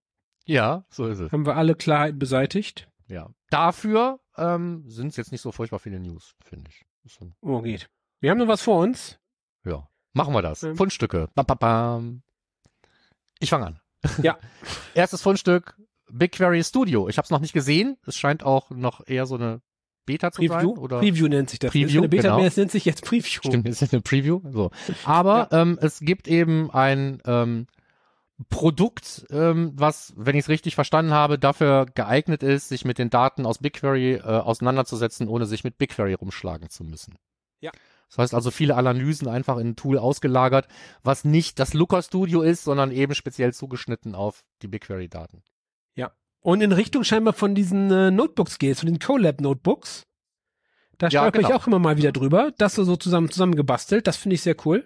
[0.45, 1.31] ja, so ist es.
[1.31, 2.89] Haben wir alle Klarheiten beseitigt.
[3.07, 3.29] Ja.
[3.49, 6.85] Dafür ähm, sind es jetzt nicht so furchtbar viele News, finde ich.
[7.41, 7.89] Oh, geht.
[8.19, 9.17] Wir haben noch was vor uns.
[9.63, 9.87] Ja.
[10.11, 10.63] Machen wir das.
[10.63, 10.75] Ähm.
[10.75, 11.29] Fundstücke.
[11.33, 12.23] Bam, bam, bam.
[13.39, 13.79] Ich fange an.
[14.21, 14.37] Ja.
[14.93, 15.75] Erstes Fundstück,
[16.11, 17.09] BigQuery Studio.
[17.09, 17.97] Ich habe es noch nicht gesehen.
[18.05, 19.61] Es scheint auch noch eher so eine
[20.05, 20.75] Beta zu Preview.
[20.75, 20.77] sein.
[20.77, 21.71] Oder Preview nennt sich das.
[21.71, 22.43] Preview, ist keine Beta genau.
[22.43, 23.41] es nennt sich jetzt Preview.
[23.43, 24.41] Stimmt, ist ja eine Preview.
[24.51, 24.71] So.
[25.03, 27.67] Aber ähm, es gibt eben ein ähm,
[28.49, 33.09] Produkt, ähm, was, wenn ich es richtig verstanden habe, dafür geeignet ist, sich mit den
[33.09, 37.15] Daten aus BigQuery äh, auseinanderzusetzen, ohne sich mit BigQuery rumschlagen zu müssen.
[37.59, 37.71] Ja.
[38.09, 40.67] Das heißt also viele Analysen einfach in ein Tool ausgelagert,
[41.03, 45.43] was nicht das Looker Studio ist, sondern eben speziell zugeschnitten auf die BigQuery-Daten.
[46.47, 50.03] Und in Richtung scheinbar von diesen äh, Notebooks geht, von den Colab Notebooks.
[50.97, 51.57] Da Ja, stolper ich genau.
[51.59, 52.53] auch immer mal wieder drüber.
[52.57, 54.07] Das so, so zusammen zusammengebastelt.
[54.07, 54.85] Das finde ich sehr cool.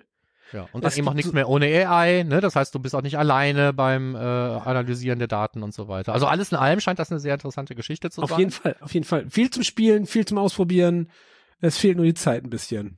[0.53, 0.67] Ja.
[0.73, 2.41] Und dann Es eben auch nichts mehr ohne AI, ne?
[2.41, 6.13] Das heißt, du bist auch nicht alleine beim äh, Analysieren der Daten und so weiter.
[6.13, 8.39] Also alles in allem scheint das eine sehr interessante Geschichte zu Auf sein.
[8.39, 9.29] jeden Fall, auf jeden Fall.
[9.29, 11.12] Viel zum Spielen, viel zum Ausprobieren.
[11.60, 12.97] Es fehlt nur die Zeit ein bisschen.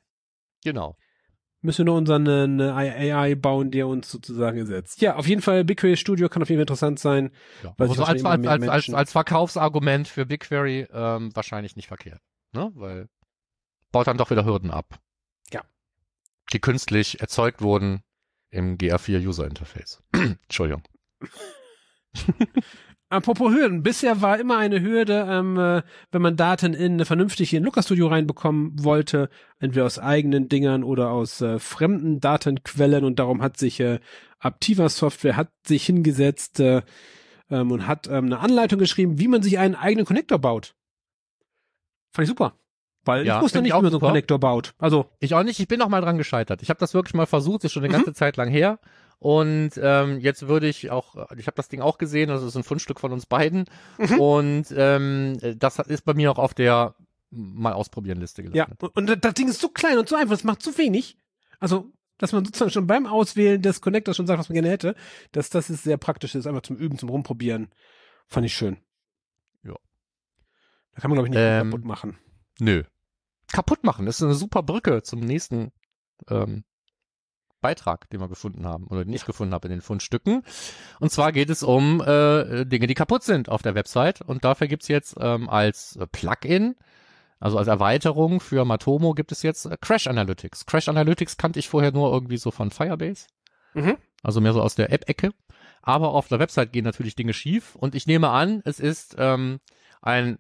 [0.64, 0.98] Genau.
[1.62, 5.02] Müssen wir nur unseren äh, eine AI bauen, der uns sozusagen ersetzt.
[5.02, 7.32] Ja, auf jeden Fall, BigQuery Studio kann auf jeden Fall interessant sein.
[7.64, 7.74] Ja.
[7.78, 12.22] Weil Also als, als, als, als, als Verkaufsargument für BigQuery ähm, wahrscheinlich nicht verkehrt.
[12.52, 12.70] Ne?
[12.76, 13.08] Weil
[13.94, 15.00] baut dann doch wieder Hürden ab.
[15.54, 15.62] Ja.
[16.52, 18.04] Die künstlich erzeugt wurden
[18.50, 20.04] im GA4 User Interface.
[20.12, 20.84] Entschuldigung.
[23.14, 23.84] Apropos Hürden.
[23.84, 27.84] Bisher war immer eine Hürde, ähm, äh, wenn man Daten in eine vernünftige in Looker
[27.84, 33.58] Studio reinbekommen wollte, entweder aus eigenen Dingern oder aus äh, fremden Datenquellen und darum hat
[33.58, 34.00] sich äh,
[34.40, 36.82] Aptiva Software hat sich hingesetzt äh,
[37.50, 40.76] ähm, und hat ähm, eine Anleitung geschrieben, wie man sich einen eigenen Connector baut.
[42.12, 42.54] Fand ich super.
[43.06, 44.08] Weil Ja, ich wusste nicht, wie man so einen.
[44.08, 44.74] Connector baut.
[44.78, 46.62] Also, Ich auch nicht, ich bin noch mal dran gescheitert.
[46.62, 47.98] Ich habe das wirklich mal versucht, ist schon eine Mhm.
[47.98, 48.80] ganze Zeit lang her.
[49.24, 52.66] Und ähm, jetzt würde ich auch, ich habe das Ding auch gesehen, das ist ein
[52.66, 53.66] Fundstück von uns beiden.
[53.98, 54.20] Mhm.
[54.20, 56.96] Und ähm, das ist bei mir auch auf der
[57.30, 58.50] mal ausprobieren Liste ja.
[58.50, 58.84] gelandet.
[58.84, 61.18] Und, und das Ding ist so klein und so einfach, es macht so wenig.
[61.62, 64.94] Also, dass man sozusagen schon beim Auswählen des Connectors schon sagt, was man gerne hätte,
[65.32, 67.70] dass das ist sehr praktisch ist, einfach zum Üben, zum Rumprobieren.
[68.28, 68.76] Fand ich schön.
[69.64, 69.76] Ja.
[70.96, 72.18] Da kann man, glaube ich, nicht Ähm, kaputt machen.
[72.60, 72.84] Nö.
[73.54, 75.72] Kaputt machen, das ist eine super Brücke zum nächsten
[76.30, 76.66] ähm,
[77.64, 80.44] Beitrag, den wir gefunden haben oder den ich gefunden habe in den Fundstücken.
[81.00, 84.22] Und zwar geht es um äh, Dinge, die kaputt sind auf der Website.
[84.22, 86.76] Und dafür gibt's jetzt ähm, als äh, Plugin,
[87.44, 90.66] also als Erweiterung für Matomo gibt es jetzt äh, Crash Analytics.
[90.66, 93.28] Crash Analytics kannte ich vorher nur irgendwie so von Firebase.
[93.74, 93.98] Mhm.
[94.22, 95.32] Also mehr so aus der App-Ecke.
[95.82, 97.76] Aber auf der Website gehen natürlich Dinge schief.
[97.76, 99.60] Und ich nehme an, es ist ähm,
[100.02, 100.38] ein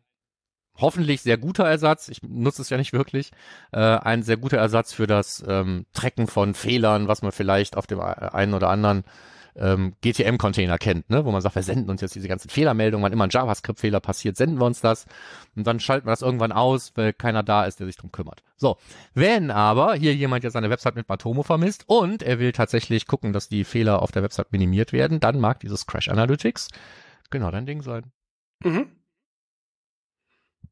[0.77, 3.31] hoffentlich sehr guter Ersatz, ich nutze es ja nicht wirklich,
[3.71, 7.87] äh, ein sehr guter Ersatz für das ähm, Tracken von Fehlern, was man vielleicht auf
[7.87, 9.03] dem einen oder anderen
[9.55, 11.25] ähm, GTM-Container kennt, ne?
[11.25, 14.35] wo man sagt, wir senden uns jetzt diese ganzen Fehlermeldungen, wann immer ein JavaScript-Fehler passiert,
[14.35, 15.05] senden wir uns das
[15.55, 18.41] und dann schalten wir das irgendwann aus, weil keiner da ist, der sich drum kümmert.
[18.57, 18.77] So,
[19.13, 23.33] wenn aber hier jemand jetzt seine Website mit Matomo vermisst und er will tatsächlich gucken,
[23.33, 26.69] dass die Fehler auf der Website minimiert werden, dann mag dieses Crash Analytics
[27.29, 28.11] genau dein Ding sein.
[28.63, 28.87] Mhm.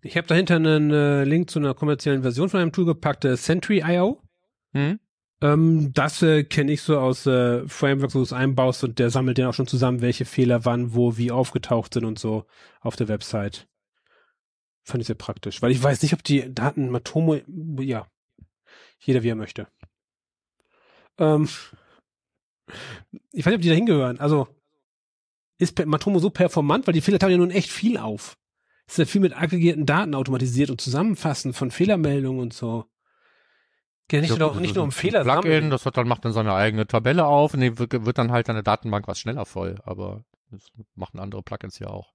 [0.04, 3.38] Ich habe dahinter einen äh, Link zu einer kommerziellen Version von einem Tool gepackt, äh,
[3.38, 4.22] Sentry.io.
[4.74, 5.00] Hm?
[5.42, 9.10] Ähm, das äh, kenne ich so aus äh, Frameworks, wo du es einbaust und der
[9.10, 12.46] sammelt dann auch schon zusammen, welche Fehler wann, wo, wie aufgetaucht sind und so
[12.80, 13.68] auf der Website.
[14.84, 17.38] Fand ich sehr praktisch, weil ich weiß nicht, ob die Daten Matomo,
[17.80, 18.08] ja,
[19.00, 19.68] jeder wie er möchte.
[21.20, 21.48] Ähm,
[23.32, 24.20] ich weiß nicht, ob die da hingehören.
[24.20, 24.48] Also
[25.60, 28.38] ist Matomo so performant, weil die Fehler tauchen ja nun echt viel auf.
[28.92, 32.86] Ist ja viel mit aggregierten Daten automatisiert und Zusammenfassen von Fehlermeldungen und so.
[34.08, 35.70] Geht nicht, Ja, nur, nicht nur um Fehler Plugin, sammeln.
[35.70, 38.50] das hat dann macht dann seine eigene Tabelle auf und die wird, wird dann halt
[38.50, 39.78] deine Datenbank was schneller voll.
[39.84, 42.14] Aber das machen andere Plugins ja auch.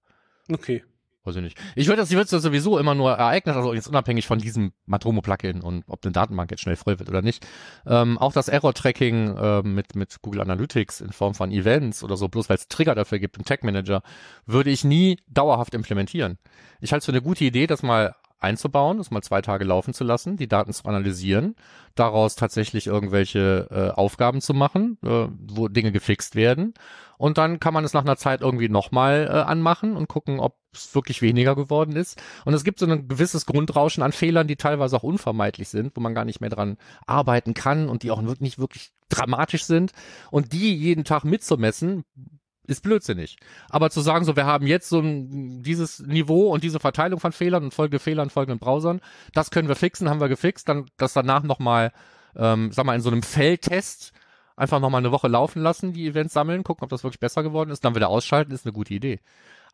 [0.50, 0.84] Okay.
[1.26, 1.58] Weiß ich nicht.
[1.74, 4.72] Ich würde das, ich würde das sowieso immer nur ereignet, also jetzt unabhängig von diesem
[4.86, 7.44] Matromo-Plugin und ob eine Datenbank jetzt schnell voll wird oder nicht.
[7.84, 12.28] Ähm, auch das Error-Tracking ähm, mit, mit Google Analytics in Form von Events oder so,
[12.28, 14.02] bloß weil es Trigger dafür gibt im Tag Manager,
[14.46, 16.38] würde ich nie dauerhaft implementieren.
[16.80, 19.94] Ich halte es für eine gute Idee, das mal einzubauen, das mal zwei Tage laufen
[19.94, 21.56] zu lassen, die Daten zu analysieren,
[21.94, 26.74] daraus tatsächlich irgendwelche äh, Aufgaben zu machen, äh, wo Dinge gefixt werden.
[27.18, 30.58] Und dann kann man es nach einer Zeit irgendwie nochmal äh, anmachen und gucken, ob
[30.72, 32.20] es wirklich weniger geworden ist.
[32.44, 36.00] Und es gibt so ein gewisses Grundrauschen an Fehlern, die teilweise auch unvermeidlich sind, wo
[36.00, 36.76] man gar nicht mehr dran
[37.06, 39.92] arbeiten kann und die auch nicht wirklich dramatisch sind.
[40.30, 42.04] Und die jeden Tag mitzumessen,
[42.66, 43.36] ist blödsinnig.
[43.68, 47.32] Aber zu sagen, so, wir haben jetzt so ein, dieses Niveau und diese Verteilung von
[47.32, 49.00] Fehlern und folgende Fehlern, folgenden Browsern,
[49.32, 51.92] das können wir fixen, haben wir gefixt, dann das danach nochmal,
[52.36, 54.12] ähm, sag mal, in so einem Feldtest
[54.56, 57.70] einfach nochmal eine Woche laufen lassen, die Events sammeln, gucken, ob das wirklich besser geworden
[57.70, 59.20] ist, dann wieder ausschalten, ist eine gute Idee.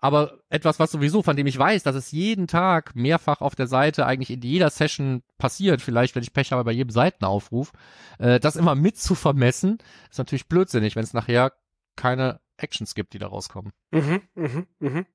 [0.01, 3.69] Aber etwas, was sowieso, von dem ich weiß, dass es jeden Tag mehrfach auf der
[3.69, 7.73] Seite eigentlich in jeder Session passiert, vielleicht, wenn ich Pech habe bei jedem Seitenaufruf,
[8.19, 9.79] äh, das immer mit zu vermessen,
[10.11, 11.53] ist natürlich blödsinnig, wenn es nachher
[11.95, 13.73] keine Actions gibt, die da rauskommen.
[13.91, 15.07] Mhm, mhm, mhm.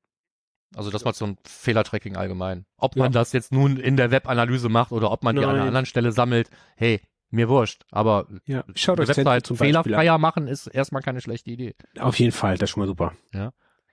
[0.75, 2.65] Also das mal so ein Fehlertracking allgemein.
[2.77, 3.19] Ob man Ja.
[3.19, 5.67] das jetzt nun in der Webanalyse macht oder ob man die an einer Nein.
[5.69, 7.83] anderen Stelle sammelt, hey, mir wurscht.
[7.91, 9.83] Aber Ja, schaut eine Website zum Beispiel an.
[9.83, 11.75] fehlerfreier machen ist erstmal keine schlechte Idee.
[11.99, 13.13] Auf jeden Fall, das ist schon mal super.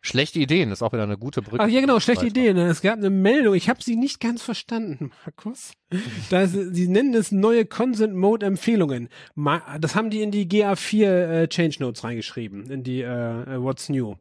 [0.07, 1.63] Schlechte Ideen ist auch wieder eine gute Brücke.
[1.65, 2.39] Ach ja, genau, schlechte Weiter.
[2.39, 2.53] Idee.
[2.53, 2.67] Ne?
[2.67, 5.73] Es gab eine Meldung, ich habe sie nicht ganz verstanden, Markus.
[6.29, 9.09] Da ist, sie nennen es neue Consent Mode Empfehlungen.
[9.81, 14.17] Das haben die in die GA4 äh, Change Notes reingeschrieben, in die äh, What's New.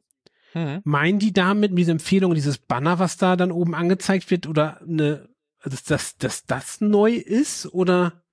[0.54, 0.80] Mhm.
[0.86, 4.80] Meinen die damit mit dieser Empfehlung dieses Banner, was da dann oben angezeigt wird, oder
[4.82, 5.28] eine,
[5.66, 8.24] dass das, dass das neu ist oder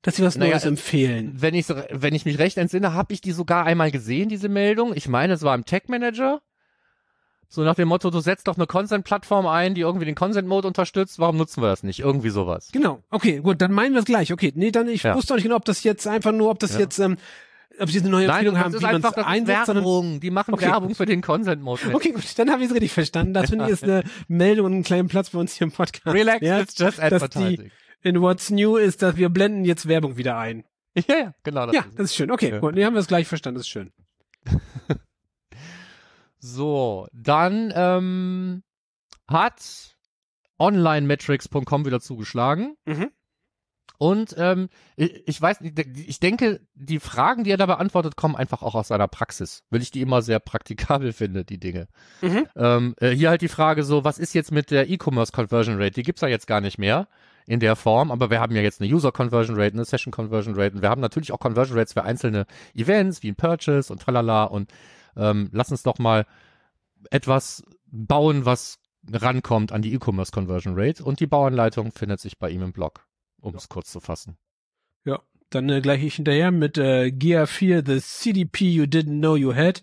[0.00, 1.32] dass sie was Naja, Neues äh, empfehlen?
[1.34, 4.94] Wenn ich, wenn ich mich recht entsinne, habe ich die sogar einmal gesehen, diese Meldung.
[4.94, 6.40] Ich meine, es war im Tech Manager.
[7.50, 11.18] So nach dem Motto, du setzt doch eine Consent-Plattform ein, die irgendwie den Consent-Mode unterstützt.
[11.18, 12.00] Warum nutzen wir das nicht?
[12.00, 12.68] Irgendwie sowas.
[12.72, 14.32] Genau, okay, gut, dann meinen wir es gleich.
[14.32, 15.14] Okay, nee, dann ich Ja.
[15.14, 16.80] wusste auch nicht genau, ob das jetzt einfach nur, ob das Ja.
[16.80, 17.16] jetzt, ähm,
[17.80, 20.20] ob sie eine neue Nein, Empfehlung das haben, ist wie man einfach es einsetzt, Werbung.
[20.20, 20.66] Die machen Okay.
[20.66, 21.80] Werbung für den Consent-Mode.
[21.94, 23.32] Okay, gut, dann habe ich es richtig verstanden.
[23.32, 26.06] Das finde ich ist eine Meldung und einen kleinen Platz für uns hier im Podcast.
[26.14, 27.70] Relax, Ja, it's just advertising.
[28.02, 30.64] in What's New ist, dass wir blenden jetzt Werbung wieder ein.
[31.08, 31.64] Ja, ja, genau.
[31.66, 32.30] Das Ja, ist das ist schön.
[32.30, 32.58] Okay, Ja.
[32.58, 33.90] gut, nee, haben wir es gleich verstanden, das ist schön.
[36.38, 38.62] So, dann ähm,
[39.26, 39.96] hat
[40.58, 42.76] onlinemetrics.com wieder zugeschlagen.
[42.86, 43.10] Mhm.
[44.00, 48.76] Und ähm, ich, weiß ich denke, die Fragen, die er da beantwortet, kommen einfach auch
[48.76, 51.88] aus seiner Praxis, weil ich die immer sehr praktikabel finde, die Dinge.
[52.22, 52.46] Mhm.
[52.54, 55.92] Ähm, äh, hier halt die Frage so, was ist jetzt mit der E-Commerce Conversion Rate?
[55.92, 57.08] Die gibt's ja jetzt gar nicht mehr
[57.48, 60.54] in der Form, aber wir haben ja jetzt eine User Conversion Rate, eine Session Conversion
[60.54, 64.00] Rate und wir haben natürlich auch Conversion Rates für einzelne Events, wie ein Purchase und
[64.00, 64.70] tralala und
[65.18, 66.26] ähm, lass uns doch mal
[67.10, 68.78] etwas bauen, was
[69.10, 73.06] rankommt an die E-Commerce Conversion Rate und die Bauanleitung findet sich bei ihm im Blog,
[73.40, 74.36] um es kurz zu fassen.
[75.04, 79.54] Ja, dann äh, gleich ich hinterher mit äh, GA4, the CDP you didn't know you
[79.54, 79.82] had.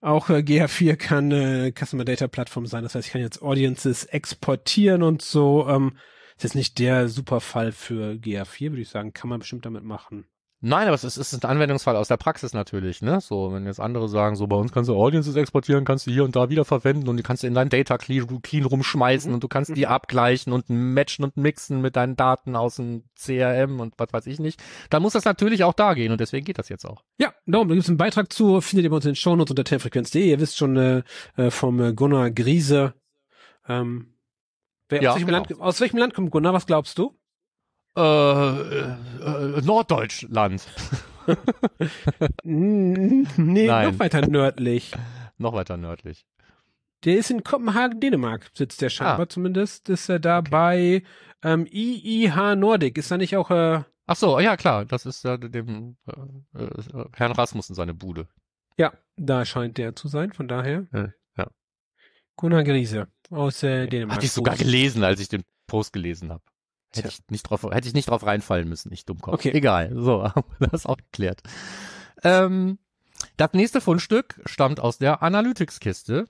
[0.00, 4.04] Auch äh, GA4 kann äh, Customer Data Plattform sein, das heißt, ich kann jetzt Audiences
[4.04, 5.66] exportieren und so.
[5.68, 5.96] Ähm,
[6.36, 10.26] ist jetzt nicht der Superfall für GA4, würde ich sagen, kann man bestimmt damit machen.
[10.66, 13.20] Nein, aber es ist, es ist ein Anwendungsfall aus der Praxis natürlich, ne?
[13.20, 16.24] So, wenn jetzt andere sagen, so bei uns kannst du Audiences exportieren, kannst du hier
[16.24, 19.34] und da wieder verwenden und die kannst du in dein Data Clean, clean rumschmeißen Mhm.
[19.34, 23.78] und du kannst die abgleichen und matchen und mixen mit deinen Daten aus dem CRM
[23.78, 24.62] und was weiß ich nicht.
[24.88, 27.02] Dann muss das natürlich auch da gehen und deswegen geht das jetzt auch.
[27.18, 29.50] Ja, darum, da gibt es einen Beitrag zu, findet ihr bei uns in den Shownotes
[29.50, 30.26] unter telfrequenz.de.
[30.30, 31.02] Ihr wisst schon äh,
[31.36, 32.94] äh, vom äh, Gunnar Griese.
[33.68, 34.14] Ähm,
[34.88, 35.38] wer, Ja, aus, welchem genau.
[35.38, 36.54] Land, aus welchem Land kommt Gunnar?
[36.54, 37.18] Was glaubst du?
[37.96, 40.66] Äh, äh, Norddeutschland.
[42.44, 43.90] Mm, nee, Nein.
[43.92, 44.92] noch weiter nördlich.
[45.38, 46.24] Noch weiter nördlich.
[47.04, 49.28] Der ist in Kopenhagen, Dänemark, sitzt der scheinbar Ah.
[49.28, 49.88] zumindest.
[49.88, 51.02] Ist er da bei
[51.42, 52.96] ähm, IIH Nordic.
[52.98, 55.96] Ist da nicht auch, äh, Ach so, ja klar, das ist ja dem
[56.54, 58.28] äh, äh, Herrn Rasmussen seine Bude.
[58.78, 60.86] ja, da scheint der zu sein, von daher.
[60.92, 61.48] Äh, ja.
[62.36, 64.16] Gunnar Griese aus äh, Dänemark.
[64.18, 66.42] Hatte ich sogar gelesen, als ich den Post gelesen habe.
[66.96, 69.34] Hätte ich nicht drauf, hätte ich nicht drauf reinfallen müssen, ich Dummkopf.
[69.34, 69.50] Okay.
[69.52, 69.90] Egal.
[69.94, 71.42] So, haben wir das auch geklärt.
[72.22, 72.78] Ähm,
[73.36, 76.26] das nächste Fundstück stammt aus der Analytics-Kiste,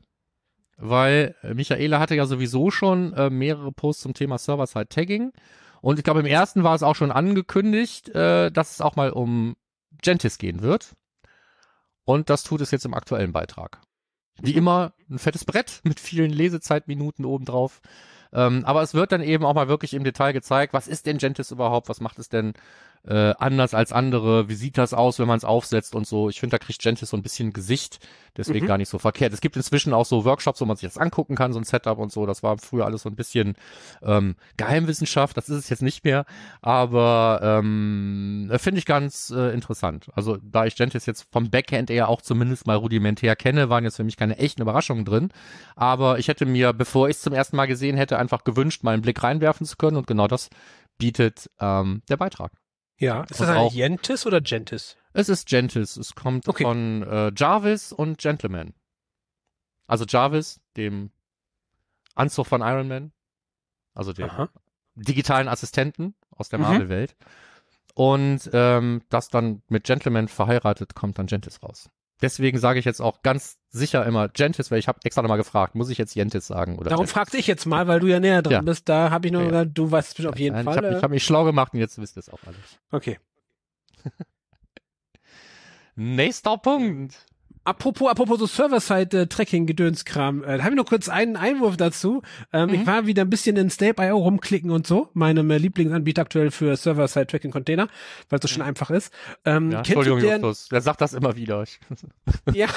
[0.76, 5.32] weil äh, Michaela hatte ja sowieso schon äh, mehrere Posts zum Thema Server-Side-Tagging.
[5.80, 9.10] Und ich glaube, im ersten war es auch schon angekündigt, äh, dass es auch mal
[9.10, 9.54] um
[10.02, 10.94] Gentis gehen wird.
[12.04, 13.80] Und das tut es jetzt im aktuellen Beitrag.
[14.40, 17.80] wie immer ein fettes Brett mit vielen Lesezeitminuten obendrauf.
[18.34, 21.18] Ähm, aber es wird dann eben auch mal wirklich im Detail gezeigt, was ist denn
[21.18, 22.54] Gentis überhaupt, was macht es denn
[23.06, 26.30] äh, anders als andere, wie sieht das aus, wenn man es aufsetzt und so.
[26.30, 27.98] Ich finde, da kriegt Gentis so ein bisschen Gesicht,
[28.36, 28.68] deswegen Mhm.
[28.68, 29.32] gar nicht so verkehrt.
[29.32, 31.98] Es gibt inzwischen auch so Workshops, wo man sich das angucken kann, so ein Setup
[31.98, 32.24] und so.
[32.26, 33.54] Das war früher alles so ein bisschen
[34.02, 36.24] ähm, Geheimwissenschaft, das ist es jetzt nicht mehr,
[36.62, 40.08] aber ähm, finde ich ganz äh, interessant.
[40.14, 43.96] Also da ich Gentis jetzt vom Backend eher auch zumindest mal rudimentär kenne, waren jetzt
[43.96, 45.28] für mich keine echten Überraschungen drin.
[45.76, 48.92] Aber ich hätte mir, bevor ich es zum ersten Mal gesehen hätte, einfach gewünscht, mal
[48.92, 50.48] einen Blick reinwerfen zu können und genau das
[50.98, 52.52] bietet ähm, der Beitrag.
[52.98, 53.22] Ja.
[53.24, 54.96] Ist Und das ein Gentis oder Gentis?
[55.12, 56.64] Es ist Gentis, es kommt Okay.
[56.64, 58.74] von äh, Jarvis und Gentleman.
[59.86, 61.10] Also Jarvis, dem
[62.14, 63.12] Anzug von Iron Man,
[63.94, 64.48] also dem Aha.
[64.94, 66.64] digitalen Assistenten aus der Mhm.
[66.64, 67.16] Marvel-Welt.
[67.94, 71.90] Und ähm, das dann mit Gentleman verheiratet, kommt dann Gentis raus.
[72.22, 75.74] Deswegen sage ich jetzt auch ganz sicher immer Gentis, weil ich habe extra nochmal gefragt,
[75.74, 77.12] muss ich jetzt Gentis sagen oder Darum Gentis?
[77.12, 78.60] fragte ich jetzt mal, weil du ja näher dran Ja.
[78.62, 78.88] bist.
[78.88, 80.74] Da habe ich nur Ja, gesagt, du weißt es auf jeden Nein, Fall.
[80.78, 82.56] Ich habe äh, hab mich schlau gemacht und jetzt wisst ihr es auch alle.
[82.92, 83.18] okay.
[85.96, 87.24] Nächster Punkt.
[87.64, 92.22] Apropos, apropos so Server-Side-Tracking-Gedönskram, äh, da habe ich noch kurz einen Einwurf dazu.
[92.52, 92.74] Ähm, Mhm.
[92.74, 96.76] Ich war wieder ein bisschen in Snape.io rumklicken und so, meinem äh, Lieblingsanbieter aktuell für
[96.76, 97.88] Server-Side-Tracking-Container,
[98.28, 99.12] weil es so schön einfach ist.
[99.44, 101.64] Ähm, Ja, Entschuldigung, deren- Justus, der sagt das immer wieder.
[102.52, 102.68] Ja.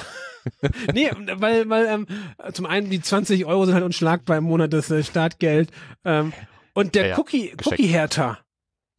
[0.93, 2.07] nee, weil, weil ähm,
[2.53, 5.69] zum einen die 20 Euro sind halt unschlagbar im Monat das äh, Startgeld.
[6.05, 6.31] Ähm,
[6.73, 7.53] und der Ja, ja, Cookie.
[7.65, 8.39] Cookie-Härter.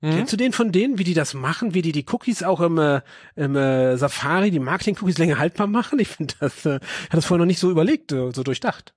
[0.00, 0.10] Mhm.
[0.10, 2.78] Kennst du den von denen, wie die das machen, wie die die Cookies auch im,
[2.78, 3.00] äh,
[3.34, 5.98] im äh, Safari, die Marketing-Cookies länger haltbar machen?
[5.98, 8.94] Ich finde das, äh, hat das vorher noch nicht so überlegt, äh, so durchdacht.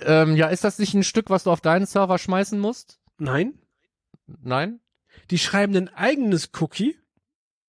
[0.00, 3.00] Ähm, ja, ist das nicht ein Stück, was du auf deinen Server schmeißen musst?
[3.18, 3.54] Nein,
[4.42, 4.80] Nein?
[5.30, 6.96] die schreiben ein eigenes Cookie,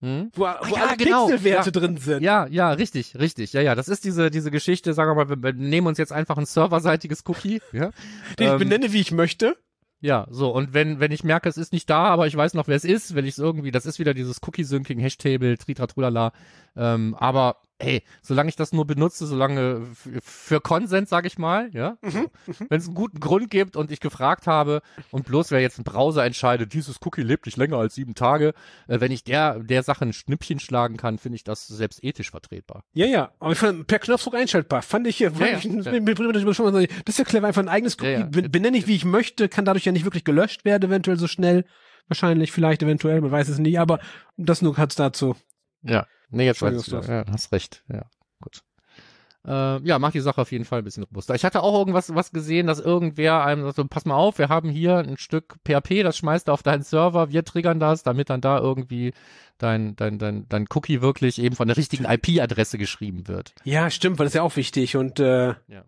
[0.01, 0.31] Hm?
[0.33, 1.71] wo, wo ja, alle genau, Pixelwerte ja.
[1.71, 2.23] drin sind.
[2.23, 3.53] Ja, ja, richtig, richtig.
[3.53, 6.11] Ja, ja, das ist diese, diese Geschichte, sagen wir mal, wir, wir nehmen uns jetzt
[6.11, 7.61] einfach ein serverseitiges Cookie.
[7.71, 7.91] Ja,
[8.39, 9.55] den ich ähm, benenne, wie ich möchte.
[10.01, 10.53] Ja so.
[10.53, 12.83] Und wenn, wenn ich merke, es ist nicht da, aber ich weiß noch, wer es
[12.83, 16.33] ist, wenn ich es irgendwie, das ist wieder dieses Cookie-Syncing, Hashtable, Tritratrulala.
[16.75, 19.87] Ähm, aber hey, solange ich das nur benutze, solange
[20.23, 22.27] für Konsens, sag ich mal, ja, Mhm,
[22.69, 25.83] wenn es einen guten Grund gibt und ich gefragt habe und bloß wer jetzt ein
[25.83, 28.53] Browser entscheidet, dieses Cookie lebt nicht länger als sieben Tage,
[28.87, 32.31] äh, wenn ich der der Sache ein Schnippchen schlagen kann, finde ich das selbst ethisch
[32.31, 32.83] vertretbar.
[32.93, 34.81] Ja, ja, aber ich fand, per Knopfdruck einschaltbar.
[34.81, 35.71] Fand ich, fand ja, ich ja.
[35.91, 38.11] mit- mit- mit- mit- schon mal so, das ist ja clever, einfach ein eigenes Cookie,
[38.11, 38.25] Ja, ja.
[38.25, 41.27] ben- benenne ich, wie ich möchte, kann dadurch ja nicht wirklich gelöscht werden, eventuell so
[41.27, 41.65] schnell.
[42.07, 43.99] Wahrscheinlich, vielleicht, eventuell, man weiß es nie, aber
[44.35, 45.35] das nur hat's dazu.
[45.83, 47.25] Ja, nee, jetzt weiß Entschuldigung, ich wieder.
[47.25, 47.83] Ja, hast recht.
[47.91, 48.03] Ja,
[48.41, 48.63] gut.
[49.45, 51.33] Äh, ja, macht die Sache auf jeden Fall ein bisschen robuster.
[51.33, 54.49] Ich hatte auch irgendwas was gesehen, dass irgendwer einem sagt, so, pass mal auf, wir
[54.49, 58.29] haben hier ein Stück PHP, das schmeißt du auf deinen Server, wir triggern das, damit
[58.29, 59.13] dann da irgendwie
[59.57, 63.55] dein, dein, dein, dein Cookie wirklich eben von der richtigen IP-Adresse geschrieben wird.
[63.63, 65.85] Ja, stimmt, weil das ist ja auch wichtig und äh, Ja.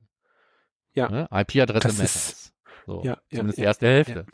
[0.96, 1.10] Ja.
[1.10, 1.28] Ne?
[1.32, 2.43] IP-Adresse matters.
[2.86, 4.26] So, Ja, ja, zumindest die ja, erste Hälfte.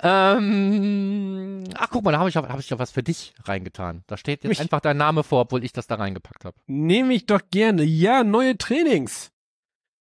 [0.00, 4.02] Ähm, ach, guck mal, da habe ich, hab ich ja was für dich reingetan.
[4.06, 6.56] Da steht jetzt Mich- einfach dein Name vor, obwohl ich das da reingepackt habe.
[6.66, 7.82] nehme ich doch gerne.
[7.82, 9.30] Ja, neue Trainings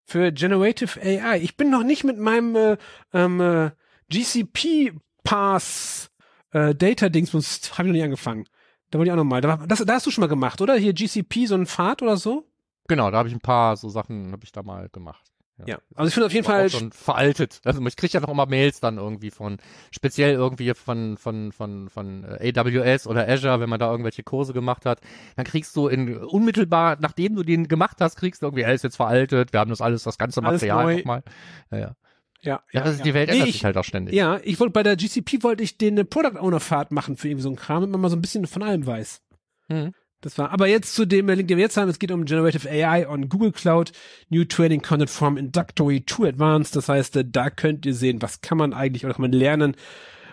[0.05, 1.39] für Generative AI.
[1.41, 2.77] Ich bin noch nicht mit meinem äh,
[3.13, 3.71] ähm, äh,
[4.09, 6.11] GCP Pass
[6.51, 8.45] äh, Data Dingsbums habe ich noch nicht angefangen.
[8.89, 9.39] Da wollte ich auch noch mal.
[9.39, 10.75] Da, das, da hast du schon mal gemacht, oder?
[10.75, 12.45] Hier GCP so ein Pfad oder so?
[12.87, 15.30] Genau, da habe ich ein paar so Sachen, habe ich da mal gemacht.
[15.67, 15.79] Ja.
[15.95, 17.61] Also ich finde auf jeden Fall schon veraltet.
[17.65, 19.57] Also ich kriege ja noch immer Mails dann irgendwie von,
[19.91, 24.53] speziell irgendwie von, von, von, von äh, AWS oder Azure, wenn man da irgendwelche Kurse
[24.53, 25.01] gemacht hat,
[25.35, 28.83] dann kriegst du in unmittelbar, nachdem du den gemacht hast, kriegst du irgendwie, er ist
[28.83, 31.23] jetzt veraltet, wir haben das alles, das ganze Alles Material nochmal.
[31.71, 31.95] Ja, ja.
[32.41, 34.13] ja, Ja, also die Welt Nee, ändert ich- sich halt auch ständig.
[34.15, 37.43] Ja, ich wollte bei der GCP wollte ich den Product Owner Pfad machen für irgendwie
[37.43, 39.21] so einen Kram, damit man mal so ein bisschen von allem weiß.
[39.69, 39.93] Mhm.
[40.21, 42.25] Das war, aber jetzt zu dem äh, Link, den wir jetzt haben, es geht um
[42.25, 43.91] Generative AI on Google Cloud,
[44.29, 46.75] New Training Content from Introductory to Advanced.
[46.75, 49.75] Das heißt, äh, da könnt ihr sehen, was kann man eigentlich oder kann man lernen,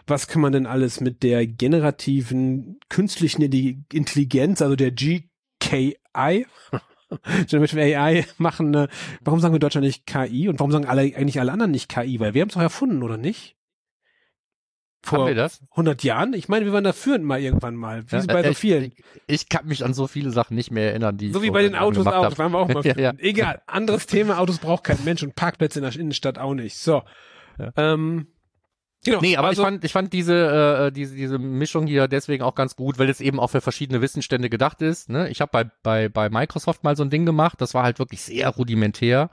[0.06, 5.96] was kann man denn alles mit der generativen künstlichen Intelli- Intelligenz, also der GKI,
[7.48, 8.74] Generative AI machen.
[8.74, 8.88] Äh,
[9.22, 11.88] warum sagen wir in Deutschland nicht KI und warum sagen alle eigentlich alle anderen nicht
[11.88, 12.20] KI?
[12.20, 13.57] Weil wir haben es doch erfunden, oder nicht?
[15.06, 15.60] Haben wir das?
[15.70, 16.34] 100 Jahren?
[16.34, 18.04] Ich meine, wir waren da führend mal irgendwann mal.
[18.10, 18.84] Wie Ja, bei so ich- vielen.
[18.84, 18.94] Ich,
[19.26, 21.74] ich kann mich an so viele Sachen nicht mehr erinnern, die So wie bei den
[21.76, 22.24] Autos auch.
[22.24, 22.38] hab.
[22.38, 22.84] Waren wir auch mal.
[22.84, 23.12] Ja, ja.
[23.18, 23.62] Egal.
[23.66, 24.38] Anderes Thema.
[24.38, 26.76] Autos braucht kein Mensch und Parkplätze in der Innenstadt auch nicht.
[26.76, 27.02] So.
[27.76, 28.26] Ähm,
[29.04, 29.20] genau.
[29.20, 32.54] Nee, aber also, ich fand, ich fand diese, äh, diese, diese Mischung hier deswegen auch
[32.54, 35.08] ganz gut, weil es eben auch für verschiedene Wissensstände gedacht ist.
[35.08, 35.28] Ne?
[35.30, 38.22] Ich habe bei, bei, bei Microsoft mal so ein Ding gemacht, das war halt wirklich
[38.22, 39.30] sehr rudimentär.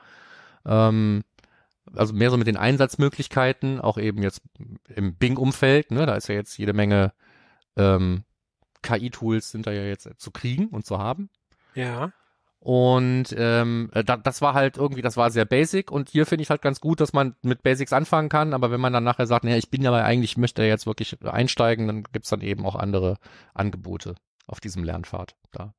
[0.65, 1.23] Ähm,
[1.97, 4.41] also mehr so mit den Einsatzmöglichkeiten, auch eben jetzt
[4.87, 6.05] im Bing-Umfeld, ne?
[6.05, 7.13] da ist ja jetzt jede Menge
[7.75, 8.23] ähm,
[8.81, 11.29] KI-Tools sind da ja jetzt zu kriegen und zu haben.
[11.73, 12.11] Ja.
[12.59, 16.41] Und ähm, äh, da, das war halt irgendwie, das war sehr basic und hier finde
[16.43, 19.27] ich halt ganz gut, dass man mit Basics anfangen kann, aber wenn man dann nachher
[19.27, 22.41] sagt, naja, ich bin ja aber eigentlich, möchte ja jetzt wirklich einsteigen, dann gibt's dann
[22.41, 23.17] eben auch andere
[23.53, 24.15] Angebote
[24.47, 25.75] auf diesem Lernpfad da.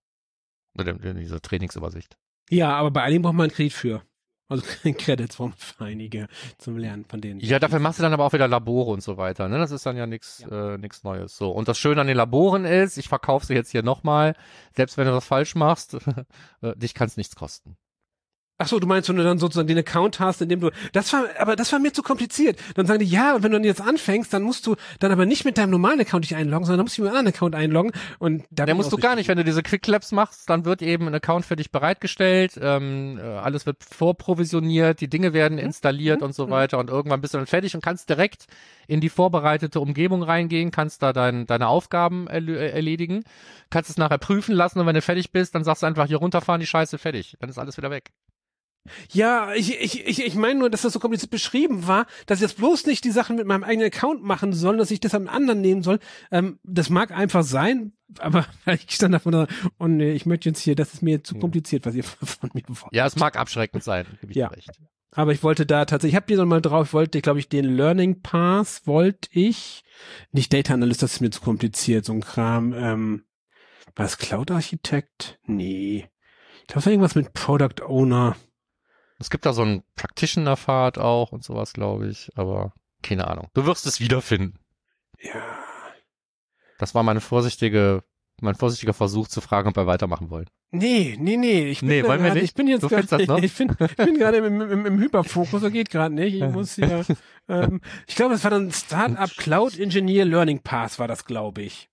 [0.79, 2.17] Oder in dieser Trainingsübersicht.
[2.51, 4.03] Ja, aber bei einigen braucht man einen Kredit für.
[4.49, 4.64] Also
[4.99, 6.28] Credits vom einige
[6.59, 7.40] zum Lernen von denen.
[7.40, 9.49] Ja, dafür machst du dann aber auch wieder Labore und so weiter.
[9.49, 9.59] Ne?
[9.59, 10.74] Das ist dann ja nichts ja.
[10.74, 11.36] äh, nix Neues.
[11.36, 14.34] So und das Schöne an den Laboren ist, ich verkaufe sie jetzt hier nochmal,
[14.74, 15.94] selbst wenn du das falsch machst,
[16.62, 17.76] äh, dich kann es nichts kosten.
[18.59, 21.12] Ach so, du meinst, wenn du dann sozusagen den Account hast, in dem du, das
[21.12, 22.59] war, aber das war mir zu kompliziert.
[22.74, 25.26] Dann sagen die, ja, und wenn du dann jetzt anfängst, dann musst du dann aber
[25.26, 27.54] nicht mit deinem normalen Account dich einloggen, sondern dann musst du mit einem anderen Account
[27.54, 30.80] einloggen und da musst du gar nicht, wenn du diese Quick Labs machst, dann wird
[30.80, 35.64] eben ein Account für dich bereitgestellt, ähm, äh, alles wird vorprovisionieren, die Dinge werden mhm.
[35.64, 36.26] installiert mhm.
[36.26, 36.50] und so mhm.
[36.50, 38.46] weiter und irgendwann bist du dann fertig und kannst direkt
[38.86, 43.24] in die vorbereitete Umgebung reingehen, kannst da dein, deine Aufgaben erledigen,
[43.68, 46.18] kannst es nachher prüfen lassen und wenn du fertig bist, dann sagst du einfach hier
[46.18, 47.36] runterfahren, die Scheiße, fertig.
[47.40, 48.12] Dann ist alles wieder weg.
[49.12, 52.43] Ja, ich, ich, ich, ich meine nur, dass das so kompliziert beschrieben war, dass ich
[52.43, 55.28] jetzt bloß nicht die Sachen mit meinem eigenen Account machen soll, dass ich das am
[55.28, 55.99] anderen nehmen soll.
[56.30, 59.47] Ähm, das mag einfach sein, aber ich stand davon da,
[59.78, 62.62] oh nee, ich möchte jetzt hier, das ist mir zu kompliziert, was ihr von mir
[62.68, 62.93] wollt.
[62.93, 64.49] Ja, es mag abschreckend sein, gebe ich ja.
[64.49, 64.70] recht.
[65.12, 67.64] Aber ich wollte da tatsächlich, ich habe die mal drauf, ich wollte, glaube ich, den
[67.64, 69.82] Learning Pass wollte ich,
[70.30, 73.24] nicht Data Analyst, das ist mir zu kompliziert, so ein Kram, ähm,
[73.95, 75.39] was Cloud Architect?
[75.47, 76.07] Nee.
[76.61, 78.37] Ich glaube, irgendwas mit Product Owner.
[79.19, 83.49] Es gibt da so einen Practitioner-Pfad auch und sowas, glaube ich, aber keine Ahnung.
[83.55, 84.59] Du wirst es wiederfinden.
[85.21, 85.43] Ja.
[86.79, 88.03] Das war meine vorsichtige,
[88.41, 90.47] mein vorsichtiger Versuch zu fragen, ob wir weitermachen wollen.
[90.71, 91.71] Nee, nee, nee.
[91.71, 92.45] Ich bin nee, wollen wir nicht?
[92.45, 93.03] Ich bin jetzt gerade,
[93.43, 96.35] ich bin, ich bin gerade im, im, im Hyperfokus, so geht gerade nicht.
[96.35, 97.05] Ich muss hier,
[97.49, 101.89] ähm, ich glaube, es war dann Startup Cloud Engineer Learning Pass war das, glaube ich.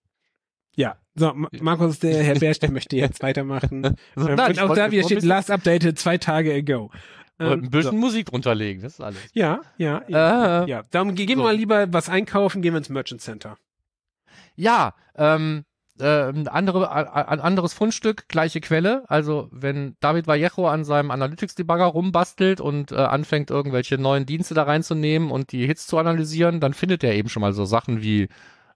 [1.16, 3.84] So, Markus, der Herr der möchte jetzt weitermachen.
[4.16, 6.92] so, ähm, und auch da wieder steht Last Updated zwei Tage ago.
[7.40, 7.98] Ähm, ein bisschen so.
[7.98, 9.20] Musik drunter legen, das ist alles.
[9.34, 10.64] Ja, ja, ja.
[10.64, 10.84] Äh, ja.
[10.92, 13.58] Darum gehen wir mal lieber was einkaufen, gehen wir ins Merchant Center.
[14.56, 15.66] Ja, ähm,
[16.00, 19.04] äh, andere, ein anderes Fundstück, gleiche Quelle.
[19.10, 24.64] Also wenn David Vallejo an seinem Analytics-Debugger rumbastelt und äh, anfängt, irgendwelche neuen Dienste da
[24.64, 28.28] reinzunehmen und die Hits zu analysieren, dann findet er eben schon mal so Sachen wie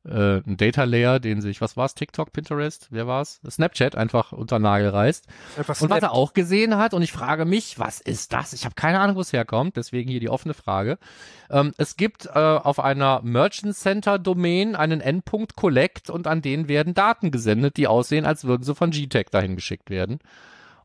[0.08, 3.42] äh, ein Data Layer, den sich, was war's, TikTok, Pinterest, wer war's?
[3.50, 5.28] Snapchat einfach unter Nagel reißt.
[5.58, 8.54] Einfach und was er auch gesehen hat, und ich frage mich, was ist das?
[8.54, 10.98] Ich habe keine Ahnung, wo es herkommt, deswegen hier die offene Frage.
[11.50, 16.68] Ähm, es gibt äh, auf einer Merchant Center Domain einen Endpunkt Collect und an den
[16.68, 20.20] werden Daten gesendet, die aussehen, als würden sie von GTEC dahin geschickt werden.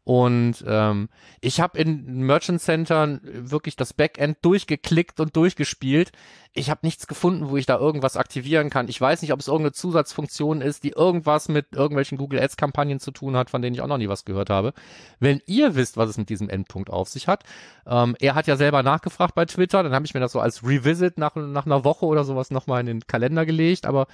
[0.05, 1.09] Und ähm,
[1.41, 6.11] ich habe in Merchant Centern wirklich das Backend durchgeklickt und durchgespielt.
[6.55, 8.89] Ich habe nichts gefunden, wo ich da irgendwas aktivieren kann.
[8.89, 12.99] Ich weiß nicht, ob es irgendeine Zusatzfunktion ist, die irgendwas mit irgendwelchen Google Ads Kampagnen
[12.99, 14.75] zu tun hat, von denen ich auch noch nie was gehört habe.
[15.21, 17.45] Wenn ihr wisst, was es mit diesem Endpunkt auf sich hat,
[17.87, 20.65] ähm, er hat ja selber nachgefragt bei Twitter, dann habe ich mir das so als
[20.65, 24.09] Revisit nach, nach einer Woche oder sowas nochmal in den Kalender gelegt, aber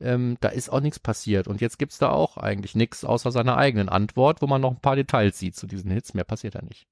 [0.00, 1.48] ähm, da ist auch nichts passiert.
[1.48, 4.80] Und jetzt gibt's da auch eigentlich nichts außer seiner eigenen Antwort, wo man noch ein
[4.80, 6.14] paar Details sieht zu diesen Hits.
[6.14, 6.86] Mehr passiert da nicht.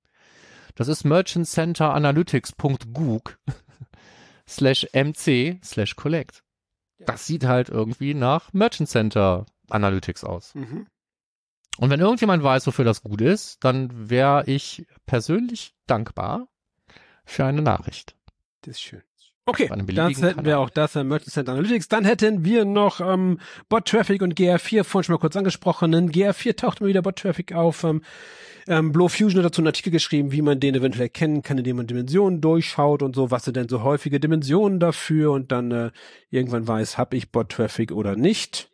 [0.75, 3.39] Das ist Merchant Center Analytics.goog
[4.49, 6.43] slash mc slash collect.
[6.99, 10.55] Das sieht halt irgendwie nach Merchant Center Analytics aus.
[10.55, 10.87] Mhm.
[11.79, 16.49] Und wenn irgendjemand weiß, wofür das gut ist, dann wäre ich persönlich dankbar
[17.25, 18.17] für eine Nachricht.
[18.63, 19.03] Das ist schön.
[19.47, 21.89] Okay, das hätten wir auch das äh, Merchant Center Analytics.
[21.89, 23.39] Dann hätten wir noch ähm,
[23.69, 26.11] Bot Traffic und GR4 vorhin schon mal kurz angesprochenen.
[26.11, 27.83] GR4 taucht immer wieder Bot Traffic auf.
[27.85, 28.03] Ähm,
[28.69, 31.77] ähm, Blow Fusion hat dazu einen Artikel geschrieben, wie man den eventuell erkennen kann, indem
[31.77, 35.91] man Dimensionen durchschaut und so, was sind denn so häufige Dimensionen dafür und dann äh,
[36.29, 38.71] irgendwann weiß, habe ich Bot Traffic oder nicht.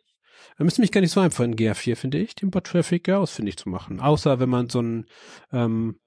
[0.57, 3.17] Da müsste mich gar nicht so einfach in GR4, finde ich, den Bot Traffic ja
[3.17, 3.99] ausfindig zu machen.
[3.99, 5.05] Außer wenn man so ein
[5.51, 5.99] ähm,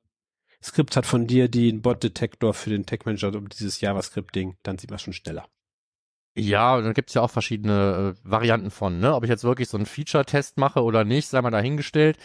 [0.63, 4.99] Skript hat von dir, einen Bot-Detektor für den Tech-Manager um dieses JavaScript-Ding, dann sieht man
[4.99, 5.47] schon schneller.
[6.37, 9.15] Ja, dann gibt's ja auch verschiedene äh, Varianten von, ne?
[9.15, 12.19] Ob ich jetzt wirklich so einen Feature-Test mache oder nicht, sei mal dahingestellt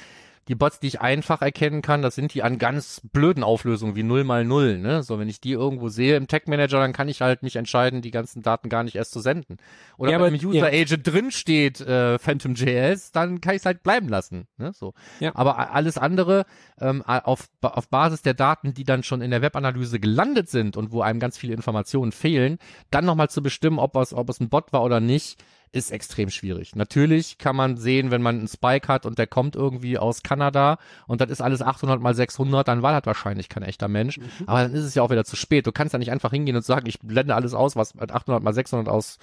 [0.48, 4.04] die Bots, die ich einfach erkennen kann, das sind die an ganz blöden Auflösungen wie
[4.04, 4.78] 0 mal 0.
[4.78, 5.02] Ne?
[5.02, 8.02] So, wenn ich die irgendwo sehe im Tech Manager, dann kann ich halt mich entscheiden,
[8.02, 9.58] die ganzen Daten gar nicht erst zu senden.
[9.98, 10.82] Oder ja, wenn im User ja.
[10.82, 14.48] Agent drin steht äh, Phantom.js, dann kann ich es halt bleiben lassen.
[14.58, 14.72] Ne?
[14.74, 14.94] So.
[15.20, 15.32] Ja.
[15.36, 16.46] Aber alles andere
[16.80, 20.92] ähm, auf, auf Basis der Daten, die dann schon in der Webanalyse gelandet sind und
[20.92, 22.60] wo einem ganz viele Informationen fehlen,
[22.92, 25.44] dann nochmal zu bestimmen, ob es, ob es ein Bot war oder nicht,
[25.76, 26.76] ist extrem schwierig.
[26.76, 30.78] Natürlich kann man sehen, wenn man einen Spike hat und der kommt irgendwie aus Kanada
[31.08, 34.18] und das ist alles 800 mal 600, dann war das wahrscheinlich kein echter Mensch.
[34.18, 34.24] Mhm.
[34.46, 35.68] Aber dann ist es ja auch wieder zu spät.
[35.68, 38.42] Du kannst ja nicht einfach hingehen und sagen, ich blende alles aus, was mit 800
[38.42, 39.20] mal 600 aus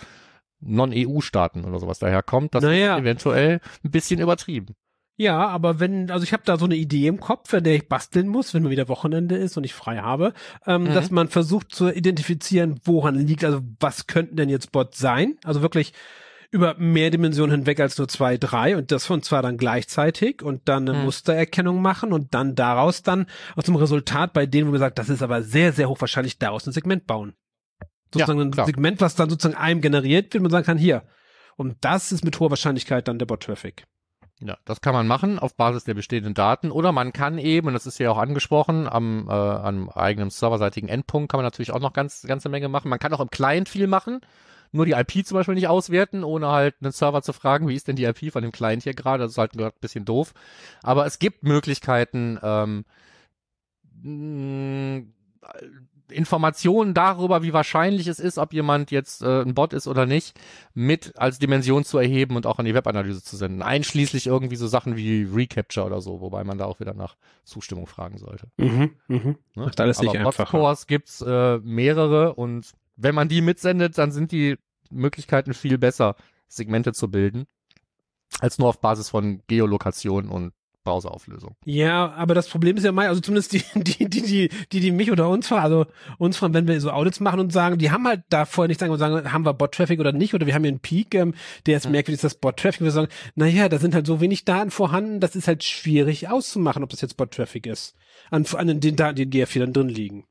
[0.61, 2.55] Non-EU-Staaten oder sowas daherkommt.
[2.55, 2.95] Das naja.
[2.97, 4.75] ist eventuell ein bisschen übertrieben.
[5.17, 7.89] Ja, aber wenn, also ich habe da so eine Idee im Kopf, an der ich
[7.89, 10.33] basteln muss, wenn mal wieder Wochenende ist und ich frei habe,
[10.67, 10.95] ähm, Mhm.
[10.95, 15.37] dass man versucht zu identifizieren, woran liegt, also was könnten denn jetzt Bots sein?
[15.45, 15.93] Also wirklich
[16.53, 20.69] über mehr Dimensionen hinweg als nur zwei, drei und das und zwar dann gleichzeitig und
[20.69, 21.05] dann eine Mhm.
[21.07, 23.27] Mustererkennung machen und dann daraus dann
[23.57, 26.67] aus dem Resultat bei denen, wo man sagt, das ist aber sehr, sehr hochwahrscheinlich, daraus
[26.67, 27.35] ein Segment bauen.
[28.13, 28.67] Sozusagen ein klar.
[28.67, 31.05] Segment, was dann sozusagen einem generiert wird und man sagen kann, hier.
[31.57, 33.85] Und das ist mit hoher Wahrscheinlichkeit dann der Bot-Traffic.
[34.41, 37.73] Ja, das kann man machen auf Basis der bestehenden Daten oder man kann eben, und
[37.73, 41.81] das ist ja auch angesprochen, am, äh, am eigenen serverseitigen Endpunkt kann man natürlich auch
[41.81, 42.89] noch ganz ganze Menge machen.
[42.91, 44.21] Man kann auch im Client viel machen,
[44.73, 47.89] nur die IP zum Beispiel nicht auswerten, ohne halt einen Server zu fragen, wie ist
[47.89, 49.23] denn die IP von dem Client hier gerade.
[49.23, 50.35] Das ist halt ein bisschen doof.
[50.83, 52.85] Aber es gibt Möglichkeiten, ähm,
[54.03, 55.05] mh,
[56.13, 60.39] Informationen darüber, wie wahrscheinlich es ist, ob jemand jetzt äh, ein Bot ist oder nicht,
[60.75, 63.63] mit als Dimension zu erheben und auch an die Webanalyse zu senden.
[63.63, 67.87] Einschließlich irgendwie so Sachen wie Recapture oder so, wobei man da auch wieder nach Zustimmung
[67.87, 68.49] fragen sollte.
[68.59, 69.39] Mhm, mhm.
[69.55, 69.65] Ne?
[69.65, 70.45] Macht alles nicht Aber einfacher.
[70.45, 74.57] Bot-Scores gibt's äh, mehrere und wenn man die mitsendet, dann sind die
[74.91, 76.17] Möglichkeiten viel besser,
[76.49, 77.45] Segmente zu bilden,
[78.41, 80.53] als nur auf Basis von Geolokation und
[80.85, 81.55] Browserauflösung.
[81.65, 84.91] Ja, aber das Problem ist ja mal, also zumindest die, die, die, die, die, die
[84.91, 85.87] mich oder uns fragen, also
[86.19, 88.81] uns fragen, wenn wir so Audits machen und sagen, die haben halt da vorher nicht
[88.81, 91.35] sagen und sagen, haben wir Bot-Traffic oder nicht, oder wir haben hier einen Peak, ähm,
[91.67, 91.93] der ist Mhm.
[91.93, 92.81] merkwürdig, ist das Bot-Traffic.
[92.83, 96.83] Wir sagen, naja, da sind halt so wenig Daten vorhanden, das ist halt schwierig auszumachen,
[96.83, 97.95] ob das jetzt Bot-Traffic ist.
[98.31, 100.25] An, an den Daten, die in GA4 dann drin liegen.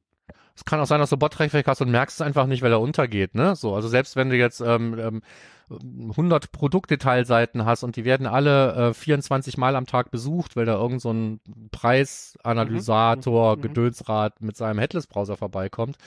[0.55, 2.81] Es kann auch sein, dass du Bot-Traffic hast und merkst es einfach nicht, weil er
[2.81, 3.55] untergeht, ne?
[3.55, 5.21] So, also selbst wenn du jetzt ähm, ähm,
[5.69, 10.73] 100 Produktdetailseiten hast und die werden alle äh, 24 Mal am Tag besucht, weil da
[10.73, 11.39] irgend so ein
[11.71, 13.59] Preisanalysator, Mhm.
[13.59, 13.61] Mhm.
[13.61, 15.97] Gedönsrad mit seinem Headless-Browser vorbeikommt,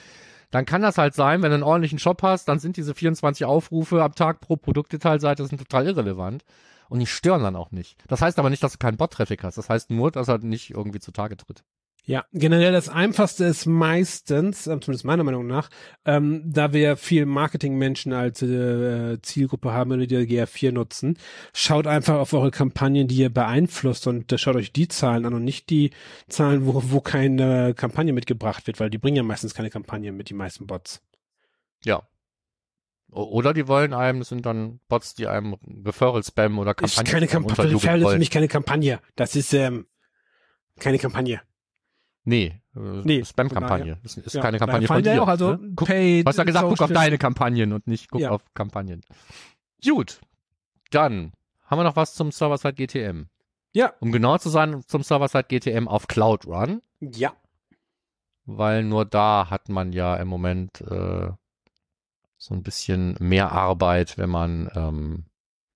[0.51, 3.45] dann kann das halt sein, wenn du einen ordentlichen Shop hast, dann sind diese 24
[3.45, 6.45] Aufrufe am Tag pro Produktdetailseite sind total irrelevant
[6.87, 7.97] und die stören dann auch nicht.
[8.07, 9.57] Das heißt aber nicht, dass du keinen Bot-Traffic hast.
[9.57, 11.63] Das heißt nur, dass er nicht irgendwie zutage tritt.
[12.07, 15.69] Ja, generell das Einfachste ist meistens, äh, zumindest meiner Meinung nach,
[16.05, 21.17] ähm, da wir viel Marketingmenschen als äh, Zielgruppe haben und die GR4 nutzen,
[21.51, 25.33] schaut einfach auf eure Kampagnen, die ihr beeinflusst und äh, schaut euch die Zahlen an
[25.33, 25.89] und nicht die
[26.29, 30.29] Zahlen, wo, wo keine Kampagne mitgebracht wird, weil die bringen ja meistens keine Kampagne mit,
[30.29, 31.01] die meisten Bots.
[31.83, 32.07] Ja.
[33.09, 37.11] Oder die wollen einem, das sind dann Bots, die einem Referral spammen oder Ist Kampagnen
[37.11, 38.99] keine Kampagne, Referral ist für mich keine Kampagne.
[39.15, 39.87] Das ist ähm,
[40.79, 41.41] keine Kampagne.
[42.25, 43.97] Nee, äh, Nee, Spam-Kampagne.
[44.03, 45.21] Das ist Ja, keine Kampagne von dir.
[45.23, 45.71] auch, also ne?
[45.75, 48.31] guck, paid du hast ja gesagt, guck auf deine Kampagnen und nicht guck Ja.
[48.31, 49.01] auf Kampagnen.
[49.83, 50.19] Gut,
[50.91, 51.31] dann
[51.65, 53.27] haben wir noch was zum Server-Side GTM.
[53.73, 53.93] Ja.
[53.99, 57.33] Um genau zu sein, zum Server-Side GTM auf Cloud Run, Ja.
[58.45, 61.29] weil nur da hat man ja im Moment äh,
[62.37, 65.25] so ein bisschen mehr Arbeit, wenn man ähm,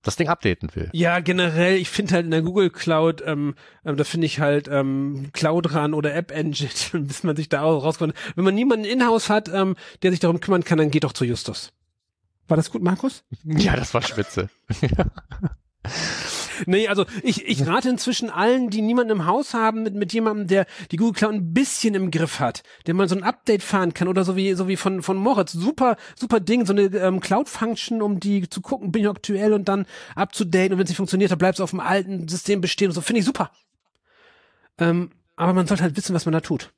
[0.10, 0.90] das Ding updaten will.
[0.94, 3.56] Ja, generell, ich finde halt in der Google Cloud, ähm,
[3.86, 6.70] ähm, da finde ich halt ähm, Cloud Run oder App Engine,
[7.06, 8.14] bis man sich da auch rauskommt.
[8.36, 11.26] Wenn man niemanden in-house hat, ähm, der sich darum kümmern kann, dann geht doch zu
[11.26, 11.72] Justus.
[12.48, 13.24] War das gut, Markus?
[13.44, 14.50] Ja, das war spitze.
[16.66, 20.48] Nee, also ich, ich rate inzwischen allen, die niemanden im Haus haben, mit, mit jemandem,
[20.48, 23.94] der die Google Cloud ein bisschen im Griff hat, der mal so ein Update fahren
[23.94, 25.52] kann oder so wie, so wie von, von Moritz.
[25.52, 29.68] Super, super Ding, so eine ähm, Cloud-Function, um die zu gucken, bin ich aktuell und
[29.68, 29.86] dann
[30.16, 32.94] up-to-date und wenn es nicht funktioniert, dann bleibst du auf dem alten System bestehen und
[32.94, 33.02] so.
[33.02, 33.52] Finde ich super.
[34.78, 36.72] Ähm, aber man sollte halt wissen, was man da tut.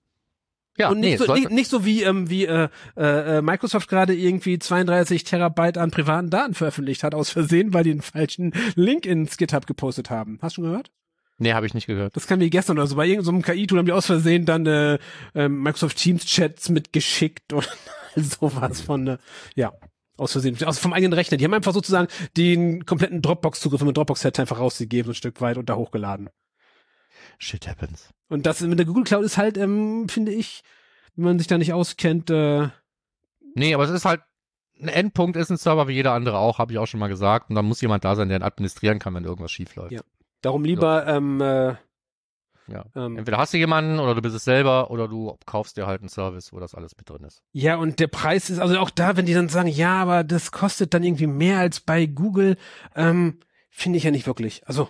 [0.82, 3.90] Ja, und nicht, nee, so, nicht, nicht so wie, ähm, wie äh, äh, äh, Microsoft
[3.90, 8.54] gerade irgendwie 32 Terabyte an privaten Daten veröffentlicht hat, aus Versehen, weil die einen falschen
[8.76, 10.40] Link ins GitHub gepostet haben.
[10.42, 10.92] Hast du schon gehört?
[11.42, 12.16] nee, habe ich nicht gehört.
[12.16, 12.96] Das kam wie gestern oder so.
[12.96, 15.00] Bei irgendeinem KI-Tool haben die aus Versehen dann äh,
[15.36, 17.68] äh, Microsoft Teams-Chats mitgeschickt und
[18.16, 19.18] sowas von, äh,
[19.56, 19.74] ja,
[20.18, 21.38] aus Versehen, aus vom eigenen Rechner.
[21.38, 22.08] Die haben einfach sozusagen
[22.38, 26.30] den kompletten Dropbox-Zugriff mit Dropbox-Set einfach rausgegeben, so ein Stück weit und da hochgeladen.
[27.38, 28.10] Shit happens.
[28.30, 30.64] Und das mit der Google Cloud ist halt, ähm, finde ich,
[31.16, 32.70] wenn man sich da nicht auskennt, äh,
[33.56, 34.22] Nee, aber es ist halt,
[34.80, 37.50] ein Endpunkt ist ein Server wie jeder andere auch, habe ich auch schon mal gesagt.
[37.50, 39.92] Und dann muss jemand da sein, der ihn administrieren kann, wenn irgendwas schief läuft.
[39.92, 40.02] Ja.
[40.42, 41.76] darum lieber, ähm, äh,
[42.68, 42.86] Ja.
[42.96, 46.00] ähm, Entweder hast du jemanden oder du bist es selber oder du kaufst dir halt
[46.02, 47.44] einen Service, wo das alles mit drin ist.
[47.52, 50.52] Ja, und der Preis ist, also auch da, wenn die dann sagen, ja, aber das
[50.52, 52.56] kostet dann irgendwie mehr als bei Google,
[52.96, 54.66] ähm, finde ich ja nicht wirklich.
[54.68, 54.90] Also,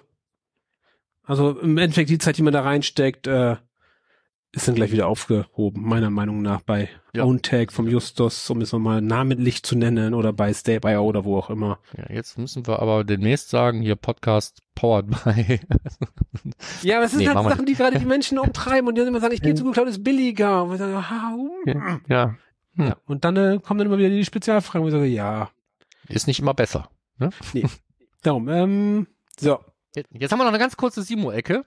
[1.24, 3.56] also im Endeffekt die Zeit, die man da reinsteckt, äh,
[4.54, 7.24] ist dann gleich wieder aufgehoben, meiner Meinung nach, bei Ja.
[7.24, 11.50] OwnTag vom Justus, um es mal namentlich zu nennen, oder bei Stay.io oder wo auch
[11.50, 11.80] immer.
[11.98, 15.60] Ja, jetzt müssen wir aber demnächst sagen, hier Podcast powered by.
[16.82, 19.00] Ja, aber es sind Nee, halt wir Sachen, die gerade die Menschen umtreiben und die
[19.00, 20.64] dann immer sagen, ich gehe zu Google Cloud, ist billiger.
[20.64, 22.36] Und, ich sage, ha, ja.
[22.78, 22.98] ja.
[23.06, 25.50] und dann äh, kommen dann immer wieder die Spezialfragen, wo ich sage, ja,
[26.10, 26.90] Ist nicht immer besser.
[27.20, 27.30] Ne?
[28.24, 29.08] Darum, ähm,
[29.40, 29.60] so.
[29.94, 31.66] Jetzt haben wir noch eine ganz kurze Simo-Ecke.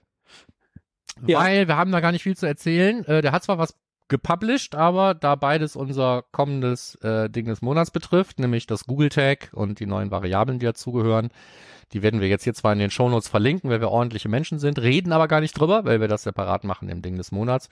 [1.25, 1.39] Ja.
[1.39, 3.05] Weil wir haben da gar nicht viel zu erzählen.
[3.05, 3.75] Äh, der hat zwar was
[4.07, 9.49] gepublished, aber da beides unser kommendes äh, Ding des Monats betrifft, nämlich das Google Tag
[9.53, 11.29] und die neuen Variablen, die dazugehören,
[11.91, 14.79] die werden wir jetzt hier zwar in den Shownotes verlinken, weil wir ordentliche Menschen sind,
[14.79, 17.69] reden aber gar nicht drüber, weil wir das separat machen im Ding des Monats.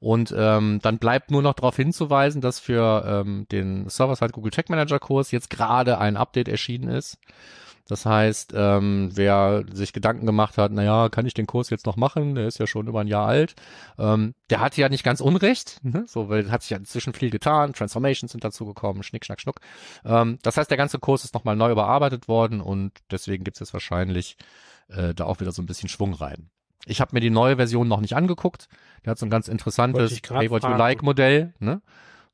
[0.00, 4.70] Und ähm, dann bleibt nur noch darauf hinzuweisen, dass für ähm, den Server-Side Google Tag
[4.70, 7.18] Manager Kurs jetzt gerade ein Update erschienen ist.
[7.90, 11.96] Das heißt, ähm, wer sich Gedanken gemacht hat, naja, kann ich den Kurs jetzt noch
[11.96, 12.36] machen?
[12.36, 13.56] Der ist ja schon über ein Jahr alt.
[13.98, 16.04] Ähm, der hat ja nicht ganz Unrecht, ne?
[16.06, 17.72] so, weil hat sich ja inzwischen viel getan.
[17.72, 19.60] Transformations sind dazu gekommen, Schnick, Schnack, Schnuck.
[20.04, 23.72] Ähm, das heißt, der ganze Kurs ist nochmal neu überarbeitet worden und deswegen gibt's jetzt
[23.72, 24.36] wahrscheinlich
[24.88, 26.48] äh, da auch wieder so ein bisschen Schwung rein.
[26.86, 28.68] Ich habe mir die neue Version noch nicht angeguckt.
[29.04, 30.70] Der hat so ein ganz interessantes Pay What You.
[30.70, 31.54] Like Modell.
[31.58, 31.82] Ne?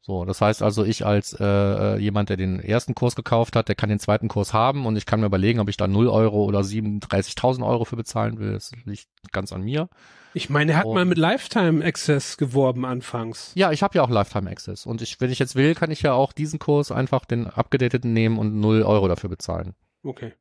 [0.07, 3.67] So, das heißt also, ich als äh, äh, jemand, der den ersten Kurs gekauft hat,
[3.67, 6.07] der kann den zweiten Kurs haben und ich kann mir überlegen, ob ich da 0
[6.07, 8.53] Euro oder 37.000 Euro für bezahlen will.
[8.53, 9.89] Das liegt ganz an mir.
[10.33, 10.95] Ich meine, er hat Oh.
[10.95, 13.51] mal mit Lifetime Access geworben anfangs.
[13.57, 16.03] Ja, ich habe ja auch Lifetime Access und ich, wenn ich jetzt will, kann ich
[16.03, 19.75] ja auch diesen Kurs einfach den abgedateten nehmen und 0 Euro dafür bezahlen.
[20.05, 20.35] Okay.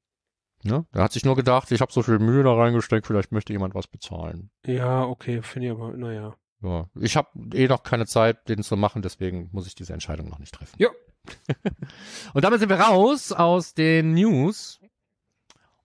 [0.61, 0.85] Ne?
[0.91, 3.73] Da hat sich nur gedacht, ich habe so viel Mühe da reingesteckt, vielleicht möchte jemand
[3.73, 4.51] was bezahlen.
[4.63, 6.35] Ja, okay, finde ich aber, naja.
[6.61, 10.29] Ja, ich habe eh noch keine Zeit, den zu machen, deswegen muss ich diese Entscheidung
[10.29, 10.75] noch nicht treffen.
[10.77, 10.89] Ja.
[12.33, 14.79] und damit sind wir raus aus den News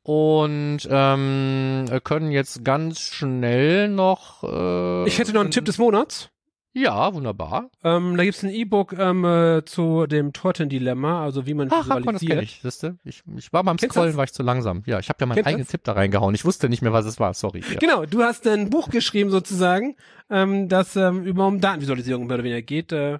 [0.03, 4.43] und ähm, können jetzt ganz schnell noch.
[4.45, 6.31] Äh, Ich hätte noch einen Tipp des Monats.
[6.73, 7.68] Ja, wunderbar.
[7.83, 12.05] Ähm, da gibt's ein E-Book ähm, äh, zu dem Torten-Dilemma, also wie man Ach, guck
[12.05, 12.97] mal, das kenne visualisiert.
[13.05, 13.23] ich.
[13.27, 14.16] Ich, ich war beim Kennst Scrollen, das?
[14.16, 14.85] war ich zu langsam.
[14.87, 15.73] Ja, ich habe ja meinen Kennst eigenen das?
[15.73, 16.35] Tipp da reingehauen.
[16.35, 17.35] Ich wusste nicht mehr, was es war.
[17.35, 17.64] Sorry.
[17.68, 17.79] Ja.
[17.79, 19.97] Genau, du hast ein Buch geschrieben sozusagen,
[20.31, 22.93] ähm, das ähm, über um Datenvisualisierung mehr oder weniger geht.
[22.93, 23.18] Äh,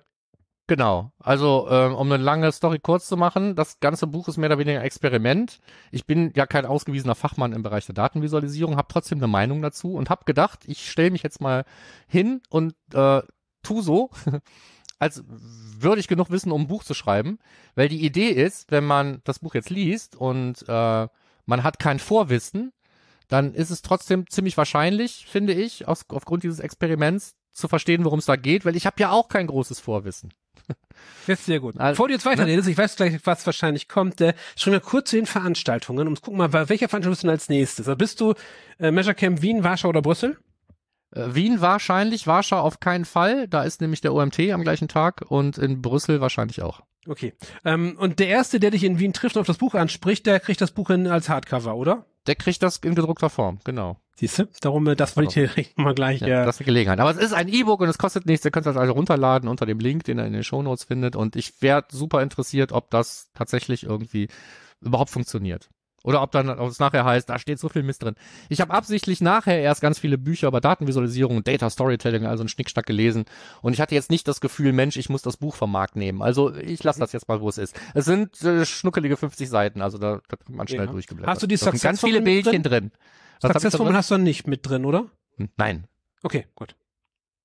[0.69, 1.11] Genau.
[1.19, 4.59] Also, ähm, um eine lange Story kurz zu machen, das ganze Buch ist mehr oder
[4.61, 5.59] weniger ein Experiment.
[5.91, 9.95] Ich bin ja kein ausgewiesener Fachmann im Bereich der Datenvisualisierung, habe trotzdem eine Meinung dazu
[9.95, 11.65] und habe gedacht, ich stelle mich jetzt mal
[12.07, 13.21] hin und äh,
[13.63, 14.11] tu so,
[14.99, 17.39] als würde ich genug wissen, um ein Buch zu schreiben.
[17.75, 21.09] Weil die Idee ist, wenn man das Buch jetzt liest und äh,
[21.47, 22.73] man hat kein Vorwissen,
[23.29, 28.19] dann ist es trotzdem ziemlich wahrscheinlich, finde ich, aus, aufgrund dieses Experiments zu verstehen, worum
[28.19, 30.33] es da geht, weil ich habe ja auch kein großes Vorwissen.
[31.27, 31.79] Jetzt sehr gut.
[31.79, 35.11] Also, Bevor du jetzt weiterredest, ich weiß gleich, was wahrscheinlich kommt, äh, schreib mir kurz
[35.11, 37.89] zu den Veranstaltungen und guck mal, bei welcher Veranstaltung bist du denn als nächstes?
[37.89, 38.35] Also bist du
[38.79, 40.39] äh, Measure Camp Wien, Warschau oder Brüssel?
[41.13, 43.49] Äh, Wien wahrscheinlich, Warschau auf keinen Fall.
[43.49, 46.83] Da ist nämlich der OMT am gleichen Tag und in Brüssel wahrscheinlich auch.
[47.07, 47.33] Okay.
[47.65, 50.39] Ähm, und der Erste, der dich in Wien trifft und auf das Buch anspricht, der
[50.41, 52.07] kriegt das Buch in, als Hardcover, oder?
[52.27, 53.97] Der kriegt das in gedruckter Form, genau.
[54.17, 54.49] Siehst du?
[54.61, 56.21] Darum, äh, das wollte ich dir mal gleich.
[56.21, 57.01] Ja, äh, Das ist eine Gelegenheit.
[57.01, 58.45] Aber es ist ein E-Book und es kostet nichts.
[58.45, 61.17] Ihr könnt das also runterladen unter dem Link, den ihr in den Shownotes findet.
[61.17, 64.29] Und ich wäre super interessiert, ob das tatsächlich irgendwie
[64.83, 65.71] überhaupt funktioniert.
[66.03, 68.15] Oder ob dann ob es nachher heißt, da steht so viel Mist drin.
[68.49, 72.49] Ich habe absichtlich nachher erst ganz viele Bücher über Datenvisualisierung und Data Storytelling, also ein
[72.49, 73.27] Schnickschnack gelesen.
[73.61, 76.23] Und ich hatte jetzt nicht das Gefühl, Mensch, ich muss das Buch vom Markt nehmen.
[76.23, 77.79] Also ich lasse das jetzt mal, wo es ist.
[77.95, 80.93] Es sind äh, schnuckelige 50 Seiten, also da, da kann man schnell Ja.
[80.93, 81.31] durchgeblättert.
[81.35, 82.91] Hast du die da sind ganz viele Success-Formel Bildchen drin.
[83.81, 83.95] Drin?
[83.97, 85.07] hast du nicht mit drin, oder?
[85.37, 85.87] Hm, Nein.
[86.23, 86.75] Okay, gut.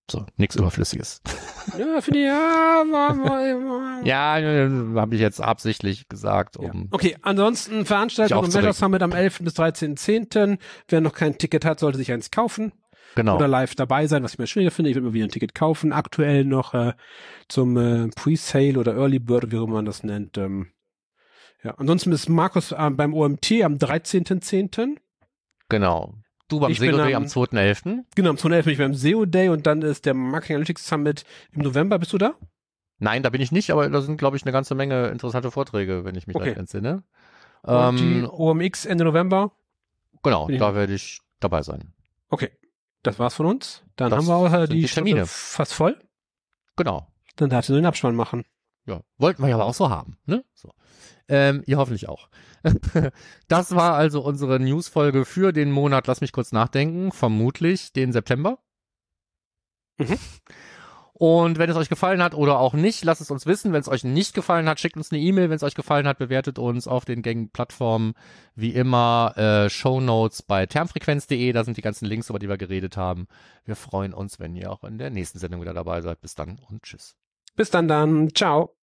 [0.10, 1.22] So, nichts Überflüssiges.
[1.78, 6.72] Ja, finde ich, ja, war, war, Ja, äh, habe ich jetzt absichtlich gesagt, Ja.
[6.72, 8.68] um Okay, ansonsten Sich Veranstaltung im aufzuregen.
[8.70, 9.40] Measure Summit am 11.
[9.42, 10.58] bis 13.10.
[10.88, 12.72] Wer noch kein Ticket hat, sollte sich eins kaufen
[13.16, 13.36] genau.
[13.38, 14.92] oder live dabei sein, was ich mir schwieriger finde.
[14.92, 15.92] Ich will mir wieder ein Ticket kaufen.
[15.94, 16.94] Aktuell noch äh,
[17.48, 20.38] zum äh, Pre-Sale oder Early Bird, wie auch immer man das nennt.
[20.38, 20.68] Ähm,
[21.64, 24.98] ja, ansonsten ist Markus äh, beim OMT am 13.10.
[25.70, 26.16] Genau.
[26.48, 28.04] Du beim SEO Day am- am 2.11.
[28.16, 28.64] Genau, am 2.11.
[28.64, 31.24] bin ich beim SEO Day und dann ist der Marketing Analytics Summit
[31.54, 31.98] im November.
[32.00, 32.36] Bist du da?
[33.00, 36.06] Nein, da bin ich nicht, aber da sind, glaube ich, eine ganze Menge interessante Vorträge,
[36.06, 36.50] wenn ich mich Okay.
[36.50, 37.04] recht entsinne.
[37.64, 39.52] Und die Ähm, OMX Ende November?
[40.24, 41.94] genau, da werde ich dabei sein.
[42.30, 42.52] Okay,
[43.04, 43.84] das war's von uns.
[43.96, 45.26] Dann Das haben wir auch sind die, die Termine.
[45.26, 46.00] Fast voll.
[46.78, 47.08] Genau.
[47.38, 48.46] Dann darfst du den Abspann machen.
[48.86, 50.46] Ja, wollten wir ja aber auch so haben, ne?
[50.54, 50.72] So.
[51.28, 52.30] Ähm, ihr hoffentlich auch.
[53.48, 58.60] das war also unsere Newsfolge für den Monat, lass mich kurz nachdenken, vermutlich den September.
[59.98, 60.18] Mhm.
[61.18, 63.72] Und wenn es euch gefallen hat oder auch nicht, lasst es uns wissen.
[63.72, 65.50] Wenn es euch nicht gefallen hat, schickt uns eine E-Mail.
[65.50, 68.16] Wenn es euch gefallen hat, bewertet uns auf den gängigen Plattformen.
[68.54, 71.54] Wie immer, äh, Shownotes bei termfrequenz.de.
[71.54, 73.28] Da sind die ganzen Links, über die wir geredet haben.
[73.64, 76.20] Wir freuen uns, wenn ihr auch in der nächsten Sendung wieder dabei seid.
[76.20, 77.16] Bis dann und tschüss.
[77.56, 78.36] Bis dann dann.
[78.36, 78.76] Ciao.